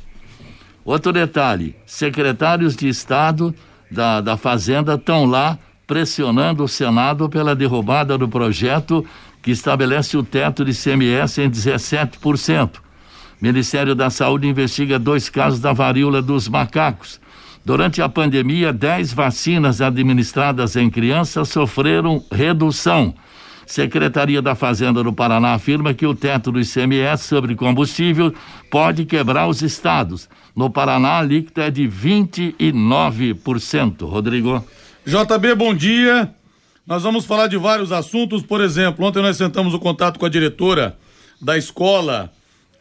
Outro 0.86 1.12
detalhe: 1.12 1.76
secretários 1.86 2.76
de 2.76 2.88
Estado 2.88 3.54
da, 3.92 4.22
da 4.22 4.38
Fazenda 4.38 4.96
estão 4.96 5.26
lá 5.26 5.60
pressionando 5.92 6.64
o 6.64 6.70
Senado 6.70 7.28
pela 7.28 7.54
derrubada 7.54 8.18
do 8.18 8.26
projeto 8.26 9.06
que 9.42 9.52
estabelece 9.52 10.16
o 10.16 10.24
teto 10.24 10.64
de 10.64 10.74
CMS 10.74 11.38
em 11.38 11.52
17%. 11.52 12.78
Ministério 13.42 13.94
da 13.94 14.10
Saúde 14.10 14.48
investiga 14.48 14.98
dois 14.98 15.28
casos 15.28 15.60
da 15.60 15.74
varíola 15.74 16.22
dos 16.22 16.48
macacos. 16.48 17.20
Durante 17.66 18.02
a 18.02 18.08
pandemia, 18.08 18.72
10 18.72 19.12
vacinas 19.12 19.82
administradas 19.82 20.78
em 20.78 20.90
crianças 20.90 21.50
sofreram 21.50 22.24
redução. 22.32 23.14
Secretaria 23.66 24.42
da 24.42 24.56
Fazenda 24.56 25.04
do 25.04 25.12
Paraná 25.12 25.56
afirma 25.56 25.94
que 25.94 26.08
o 26.08 26.16
teto 26.16 26.54
do 26.54 26.62
ICMS 26.62 27.26
sobre 27.26 27.54
combustível 27.54 28.34
pode 28.72 29.04
quebrar 29.04 29.50
os 29.50 29.62
estados. 29.62 30.30
No 30.56 30.70
Paraná, 30.70 31.10
a 31.10 31.20
alíquota 31.20 31.64
é 31.64 31.70
de 31.70 31.86
29%. 31.86 34.08
Rodrigo. 34.08 34.64
JB, 35.06 35.56
bom 35.56 35.74
dia. 35.74 36.32
Nós 36.86 37.02
vamos 37.02 37.26
falar 37.26 37.48
de 37.48 37.58
vários 37.58 37.92
assuntos. 37.92 38.44
Por 38.44 38.62
exemplo, 38.62 39.04
ontem 39.04 39.20
nós 39.22 39.36
sentamos 39.36 39.74
o 39.74 39.80
contato 39.80 40.20
com 40.20 40.28
a 40.28 40.30
diretora 40.30 40.96
da 41.42 41.58
escola, 41.58 42.32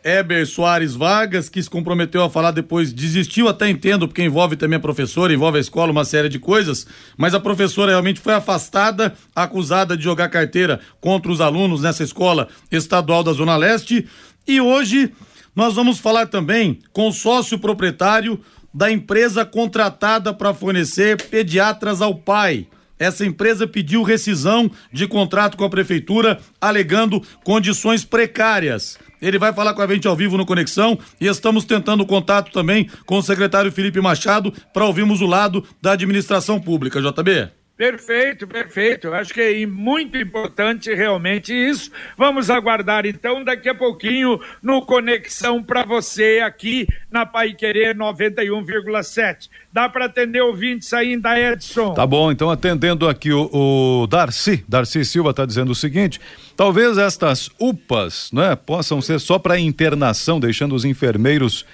Eber 0.05 0.47
Soares 0.47 0.95
Vargas, 0.95 1.49
que 1.49 1.63
se 1.63 1.71
comprometeu 1.71 2.23
a 2.23 2.29
falar 2.29 2.51
depois, 2.51 2.93
desistiu, 2.93 3.49
até 3.49 3.71
entendo, 3.71 4.07
porque 4.07 4.23
envolve 4.23 4.55
também 4.55 4.77
a 4.77 4.81
professora, 4.81 5.33
envolve 5.33 5.57
a 5.57 5.63
escola, 5.63 5.93
uma 5.93 6.05
série 6.05 6.29
de 6.29 6.39
coisas, 6.39 6.87
mas 7.17 7.33
a 7.33 7.41
professora 7.41 7.93
realmente 7.93 8.21
foi 8.21 8.35
afastada, 8.35 9.15
acusada 9.35 9.97
de 9.97 10.05
jogar 10.05 10.29
carteira 10.29 10.79
contra 11.01 11.33
os 11.33 11.41
alunos 11.41 11.81
nessa 11.81 12.05
escola 12.05 12.49
estadual 12.71 13.25
da 13.25 13.33
Zona 13.33 13.57
Leste. 13.57 14.07
E 14.47 14.61
hoje 14.61 15.11
nós 15.57 15.75
vamos 15.75 15.99
falar 15.99 16.27
também 16.27 16.81
com 16.93 17.09
o 17.09 17.13
sócio 17.13 17.59
proprietário 17.59 18.39
da 18.73 18.91
empresa 18.91 19.45
contratada 19.45 20.33
para 20.33 20.55
fornecer 20.55 21.23
pediatras 21.29 22.01
ao 22.01 22.15
pai. 22.15 22.67
Essa 22.99 23.25
empresa 23.25 23.67
pediu 23.67 24.03
rescisão 24.03 24.71
de 24.93 25.07
contrato 25.07 25.57
com 25.57 25.65
a 25.65 25.71
prefeitura, 25.71 26.39
alegando 26.61 27.23
condições 27.43 28.05
precárias. 28.05 28.99
Ele 29.23 29.39
vai 29.39 29.53
falar 29.53 29.75
com 29.75 29.83
a 29.83 29.87
gente 29.87 30.07
ao 30.07 30.17
vivo 30.17 30.37
no 30.37 30.45
Conexão 30.45 30.99
e 31.21 31.27
estamos 31.27 31.65
tentando 31.65 32.05
contato 32.05 32.53
também 32.53 32.89
com 33.07 33.17
o 33.19 33.23
secretário 33.23 33.73
Felipe 33.73 34.01
Machado 34.01 34.53
para 34.73 34.85
ouvirmos 34.85 35.21
o 35.21 35.27
lado 35.27 35.65
da 35.81 35.93
administração 35.93 36.61
pública, 36.61 37.01
JB. 37.01 37.60
Perfeito, 37.81 38.47
perfeito. 38.47 39.11
Acho 39.15 39.33
que 39.33 39.41
é 39.41 39.65
muito 39.65 40.19
importante 40.19 40.95
realmente 40.95 41.51
isso. 41.55 41.91
Vamos 42.15 42.51
aguardar 42.51 43.07
então 43.07 43.43
daqui 43.43 43.71
a 43.71 43.75
pouquinho 43.75 44.39
no 44.63 44.83
Conexão 44.85 45.63
para 45.63 45.83
você 45.83 46.43
aqui 46.45 46.87
na 47.11 47.25
Pai 47.25 47.55
Querer 47.55 47.97
91,7. 47.97 49.49
Dá 49.73 49.89
para 49.89 50.05
atender 50.05 50.43
ouvintes 50.43 50.93
ainda, 50.93 51.41
Edson? 51.41 51.95
Tá 51.95 52.07
bom, 52.07 52.31
então 52.31 52.51
atendendo 52.51 53.09
aqui 53.09 53.33
o, 53.33 53.49
o 53.51 54.07
Darcy, 54.07 54.63
Darcy 54.69 55.03
Silva 55.03 55.31
está 55.31 55.47
dizendo 55.47 55.73
o 55.73 55.75
seguinte: 55.75 56.21
talvez 56.55 56.99
estas 56.99 57.49
UPAs, 57.59 58.31
né, 58.31 58.57
possam 58.57 59.01
ser 59.01 59.19
só 59.19 59.39
para 59.39 59.59
internação, 59.59 60.39
deixando 60.39 60.75
os 60.75 60.85
enfermeiros 60.85 61.65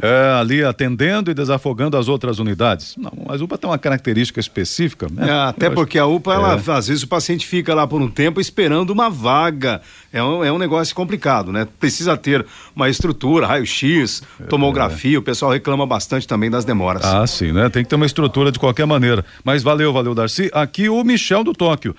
é, 0.00 0.38
ali 0.40 0.64
atendendo 0.64 1.30
e 1.30 1.34
desafogando 1.34 1.96
as 1.96 2.08
outras 2.08 2.38
unidades. 2.38 2.96
Não, 2.96 3.12
mas 3.26 3.40
UPA 3.40 3.56
tem 3.58 3.70
uma 3.70 3.78
característica 3.78 4.40
específica, 4.40 5.06
né? 5.10 5.28
É, 5.28 5.32
até 5.48 5.70
porque 5.70 5.98
a 5.98 6.06
UPA, 6.06 6.34
ela, 6.34 6.52
É. 6.54 6.70
às 6.72 6.88
vezes 6.88 7.02
o 7.02 7.08
paciente 7.08 7.46
fica 7.46 7.74
lá 7.74 7.86
por 7.86 8.00
um 8.02 8.08
tempo 8.08 8.40
esperando 8.40 8.90
uma 8.90 9.08
vaga. 9.08 9.80
É 10.12 10.22
um, 10.22 10.44
é 10.44 10.52
um 10.52 10.58
negócio 10.58 10.94
complicado, 10.94 11.52
né? 11.52 11.66
Precisa 11.78 12.16
ter 12.16 12.44
uma 12.74 12.88
estrutura, 12.88 13.46
raio-x, 13.46 14.22
tomografia. 14.48 15.18
O 15.18 15.22
pessoal 15.22 15.52
reclama 15.52 15.86
bastante 15.86 16.26
também 16.26 16.50
das 16.50 16.64
demoras. 16.64 17.04
Ah, 17.04 17.26
sim, 17.26 17.52
né? 17.52 17.68
Tem 17.68 17.82
que 17.82 17.88
ter 17.90 17.96
uma 17.96 18.06
estrutura 18.06 18.50
de 18.52 18.58
qualquer 18.58 18.86
maneira. 18.86 19.24
Mas 19.44 19.62
valeu, 19.62 19.92
valeu, 19.92 20.14
Darcy. 20.14 20.50
Aqui 20.52 20.88
o 20.88 21.02
Michel 21.04 21.42
do 21.44 21.52
Tóquio. 21.52 21.94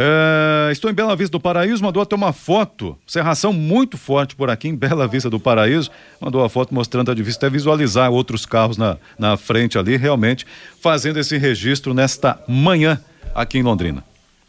É, 0.00 0.70
estou 0.70 0.88
em 0.88 0.94
Bela 0.94 1.16
Vista 1.16 1.32
do 1.32 1.40
Paraíso, 1.40 1.82
mandou 1.82 2.00
até 2.00 2.14
uma 2.14 2.32
foto, 2.32 2.96
serração 3.04 3.52
muito 3.52 3.96
forte 3.96 4.36
por 4.36 4.48
aqui 4.48 4.68
em 4.68 4.76
Bela 4.76 5.08
Vista 5.08 5.28
do 5.28 5.40
Paraíso, 5.40 5.90
mandou 6.20 6.44
a 6.44 6.48
foto 6.48 6.72
mostrando 6.72 7.10
a 7.10 7.14
vista, 7.14 7.46
até 7.46 7.50
visualizar 7.52 8.08
outros 8.08 8.46
carros 8.46 8.76
na, 8.76 8.96
na 9.18 9.36
frente 9.36 9.76
ali, 9.76 9.96
realmente 9.96 10.46
fazendo 10.80 11.18
esse 11.18 11.36
registro 11.36 11.92
nesta 11.92 12.38
manhã 12.46 13.00
aqui 13.34 13.58
em 13.58 13.62
Londrina. 13.62 14.04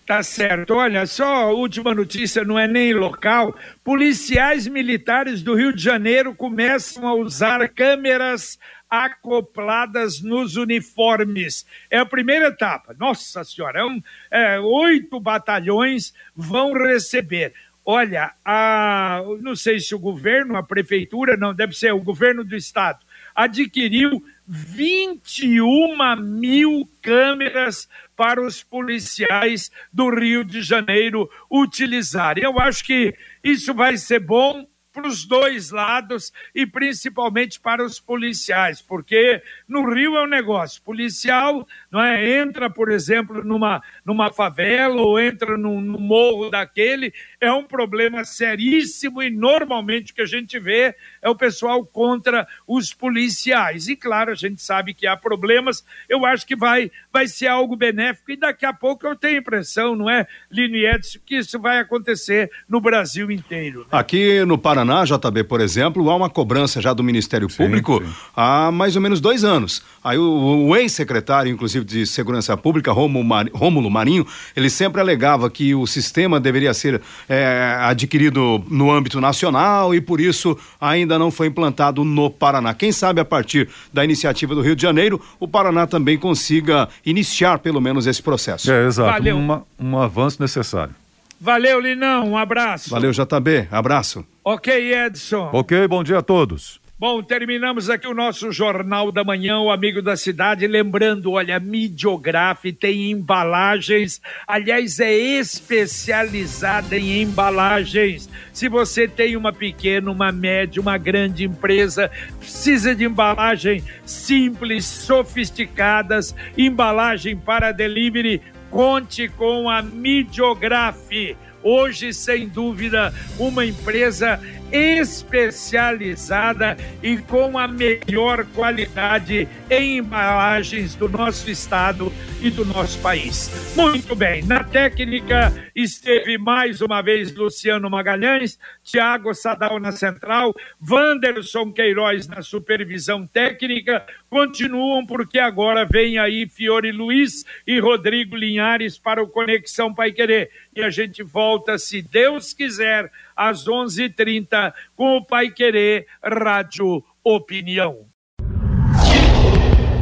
Tá 0.10 0.24
certo. 0.24 0.74
Olha, 0.74 1.06
só 1.06 1.24
a 1.24 1.52
última 1.52 1.94
notícia, 1.94 2.44
não 2.44 2.58
é 2.58 2.68
nem 2.68 2.94
local. 2.96 3.56
Policiais 3.84 4.68
militares 4.68 5.44
do 5.44 5.54
Rio 5.54 5.72
de 5.72 5.84
Janeiro 5.84 6.34
começam 6.34 7.08
a 7.08 7.14
usar 7.14 7.70
câmeras 7.70 8.58
acopladas 8.90 10.20
nos 10.20 10.56
uniformes. 10.56 11.64
É 11.92 12.00
a 12.00 12.08
primeira 12.08 12.48
etapa. 12.48 12.96
Nossa 12.98 13.44
Senhora, 13.44 13.82
é 13.82 13.86
um, 13.86 14.02
é, 14.32 14.60
oito 14.60 15.20
batalhões 15.20 16.12
vão 16.36 16.74
receber. 16.74 17.54
Olha, 17.86 18.34
a, 18.44 19.22
não 19.42 19.56
sei 19.56 19.80
se 19.80 19.94
o 19.94 20.00
governo, 20.00 20.58
a 20.58 20.64
prefeitura, 20.64 21.38
não, 21.38 21.54
deve 21.54 21.78
ser 21.78 21.94
o 21.94 22.02
governo 22.02 22.44
do 22.44 22.56
estado, 22.56 23.06
adquiriu 23.36 24.26
21 24.52 26.16
mil 26.18 26.90
câmeras 27.04 27.88
para 28.16 28.42
os 28.42 28.64
policiais 28.64 29.70
do 29.94 30.10
Rio 30.10 30.44
de 30.44 30.64
Janeiro 30.64 31.30
utilizarem. 31.52 32.44
Eu 32.44 32.60
acho 32.60 32.84
que 32.84 33.14
isso 33.44 33.76
vai 33.76 33.96
ser 33.96 34.20
bom 34.20 34.68
para 34.92 35.08
os 35.08 35.24
dois 35.24 35.70
lados 35.70 36.34
e 36.54 36.66
principalmente 36.66 37.60
para 37.60 37.84
os 37.86 38.00
policiais, 38.00 38.82
porque 38.82 39.42
no 39.68 39.88
Rio 39.88 40.18
é 40.18 40.24
um 40.24 40.28
negócio. 40.28 40.82
Policial 40.82 41.68
não 41.92 42.02
é, 42.02 42.40
entra, 42.40 42.70
por 42.70 42.92
exemplo, 42.92 43.44
numa, 43.44 43.84
numa 44.10 44.32
favela 44.32 45.00
ou 45.04 45.20
entra 45.20 45.56
num, 45.56 45.80
num 45.80 46.00
morro 46.00 46.50
daquele, 46.50 47.14
é 47.40 47.52
um 47.52 47.64
problema 47.64 48.26
seríssimo 48.26 49.22
e 49.22 49.30
normalmente 49.30 50.12
o 50.12 50.16
que 50.16 50.22
a 50.24 50.26
gente 50.26 50.58
vê 50.58 50.96
é 51.22 51.30
o 51.30 51.36
pessoal 51.36 51.86
contra 51.86 52.48
os 52.68 52.92
policiais. 52.92 53.88
E 53.88 53.96
claro, 53.96 54.32
a 54.32 54.36
gente 54.36 54.64
sabe 54.64 54.96
que 54.96 55.06
há 55.06 55.16
problemas, 55.16 55.86
eu 56.10 56.26
acho 56.26 56.44
que 56.48 56.56
vai, 56.56 56.90
vai 57.14 57.28
ser 57.28 57.46
algo 57.48 57.76
benéfico 57.76 58.32
e 58.32 58.36
daqui 58.36 58.66
a 58.66 58.74
pouco 58.74 59.06
eu 59.06 59.16
tenho 59.16 59.36
a 59.36 59.42
impressão, 59.42 59.96
não 59.96 60.10
é, 60.10 60.26
Lino 60.52 60.76
e 60.76 60.88
Edson, 60.88 61.20
que 61.24 61.36
isso 61.38 61.60
vai 61.60 61.78
acontecer 61.78 62.50
no 62.68 62.82
Brasil 62.82 63.30
inteiro. 63.30 63.86
Aqui 63.92 64.44
no 64.44 64.58
Paraná, 64.58 65.04
JB, 65.06 65.44
por 65.44 65.62
exemplo, 65.62 66.10
há 66.10 66.16
uma 66.16 66.32
cobrança 66.32 66.82
já 66.82 66.94
do 66.94 67.04
Ministério 67.04 67.48
Público 67.48 68.02
há 68.36 68.72
mais 68.72 68.96
ou 68.96 69.02
menos 69.04 69.22
dois 69.22 69.44
anos. 69.44 69.84
Aí 70.04 70.18
o, 70.18 70.68
o 70.68 70.76
ex-secretário, 70.76 71.52
inclusive, 71.52 71.86
de 71.86 72.08
Segurança 72.08 72.58
Pública, 72.58 72.92
Rômulo 72.92 73.24
Mari- 73.24 73.52
Rômulo 73.54 73.90
Marinho, 74.00 74.26
ele 74.56 74.70
sempre 74.70 75.02
alegava 75.02 75.50
que 75.50 75.76
o 75.76 75.86
sistema 75.86 76.40
deveria 76.40 76.74
ser 76.74 77.02
é, 77.28 77.76
adquirido 77.82 78.64
no 78.70 78.90
âmbito 78.92 79.20
nacional 79.20 79.94
e 79.94 80.00
por 80.02 80.22
isso 80.22 80.58
ainda 80.80 81.20
não 81.20 81.30
foi 81.30 81.48
implantado 81.48 82.04
no 82.04 82.30
Paraná. 82.30 82.74
Quem 82.74 82.92
sabe 82.92 83.20
a 83.20 83.26
partir 83.26 83.68
da 83.94 84.04
iniciativa 84.06 84.56
do 84.56 84.62
Rio 84.62 84.76
de 84.76 84.82
Janeiro, 84.82 85.22
o 85.40 85.48
Paraná 85.48 85.86
também 85.86 86.18
consiga 86.18 86.88
iniciar 87.06 87.60
pelo 87.60 87.82
menos 87.82 88.08
esse 88.08 88.22
processo. 88.24 88.72
É, 88.72 88.88
exato. 88.88 89.12
Valeu. 89.12 89.38
Uma- 89.38 89.64
um 89.80 89.98
avanço 89.98 90.42
necessário. 90.42 90.96
Valeu, 91.42 91.80
Linão, 91.80 92.32
um 92.32 92.38
abraço. 92.38 92.90
Valeu, 92.90 93.12
JB. 93.12 93.68
Abraço. 93.72 94.26
Ok, 94.44 94.94
Edson. 94.94 95.50
Ok, 95.54 95.88
bom 95.88 96.04
dia 96.04 96.18
a 96.18 96.22
todos. 96.22 96.80
Bom, 97.00 97.24
terminamos 97.24 97.90
aqui 97.90 98.06
o 98.06 98.14
nosso 98.14 98.52
Jornal 98.52 99.10
da 99.10 99.24
Manhã, 99.24 99.58
o 99.60 99.72
Amigo 99.72 100.02
da 100.02 100.18
Cidade. 100.18 100.68
Lembrando, 100.68 101.32
olha, 101.32 101.56
a 101.56 101.60
Midiograf 101.60 102.66
tem 102.74 103.10
embalagens, 103.12 104.22
aliás, 104.46 105.00
é 105.00 105.14
especializada 105.14 106.98
em 106.98 107.22
embalagens. 107.22 108.30
Se 108.52 108.68
você 108.68 109.08
tem 109.08 109.38
uma 109.38 109.54
pequena, 109.54 110.12
uma 110.12 110.30
média, 110.34 110.82
uma 110.82 110.98
grande 110.98 111.46
empresa, 111.46 112.12
precisa 112.38 112.94
de 112.94 113.06
embalagem 113.06 113.82
simples, 114.06 114.84
sofisticadas, 114.84 116.36
embalagem 116.58 117.38
para 117.38 117.72
delivery, 117.72 118.42
conte 118.70 119.30
com 119.30 119.70
a 119.70 119.82
Midiograf. 119.82 121.38
Hoje, 121.64 122.14
sem 122.14 122.48
dúvida, 122.48 123.14
uma 123.38 123.66
empresa 123.66 124.40
especializada 124.72 126.78
e 127.02 127.18
com 127.18 127.58
a 127.58 127.68
melhor 127.68 128.46
qualidade 128.54 129.48
em 129.70 129.98
embalagens 129.98 130.96
do 130.96 131.10
nosso 131.10 131.50
estado 131.50 132.12
e 132.42 132.50
do 132.50 132.66
nosso 132.66 133.00
país. 133.00 133.74
Muito 133.76 134.16
bem, 134.16 134.44
na 134.44 134.64
técnica 134.64 135.54
esteve 135.76 136.38
mais 136.38 136.82
uma 136.82 137.02
vez 137.02 137.36
Luciano 137.36 137.90
Magalhães, 137.90 138.60
Tiago 138.84 139.34
Sadal 139.34 139.80
na 139.80 139.92
central, 139.92 140.54
Wanderson 140.90 141.72
Queiroz 141.72 142.28
na 142.28 142.42
supervisão 142.42 143.28
técnica, 143.28 144.06
continuam 144.30 145.06
porque 145.06 145.40
agora 145.40 145.86
vem 145.86 146.18
aí 146.18 146.48
Fiore 146.48 146.92
Luiz 146.92 147.46
e 147.66 147.80
Rodrigo 147.80 148.36
Linhares 148.36 148.98
para 148.98 149.22
o 149.22 149.28
Conexão 149.28 149.94
Pai 149.94 150.12
Querer. 150.12 150.50
E 150.80 150.82
a 150.82 150.90
gente 150.90 151.22
volta, 151.22 151.78
se 151.78 152.02
Deus 152.02 152.54
quiser, 152.54 153.12
às 153.36 153.68
11:30 153.68 154.74
com 154.96 155.18
o 155.18 155.26
Pai 155.26 155.50
Querer 155.50 156.08
Rádio 156.24 157.04
Opinião. 157.22 158.06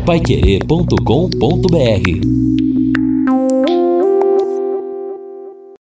Paiquerê.com.br 0.05 2.66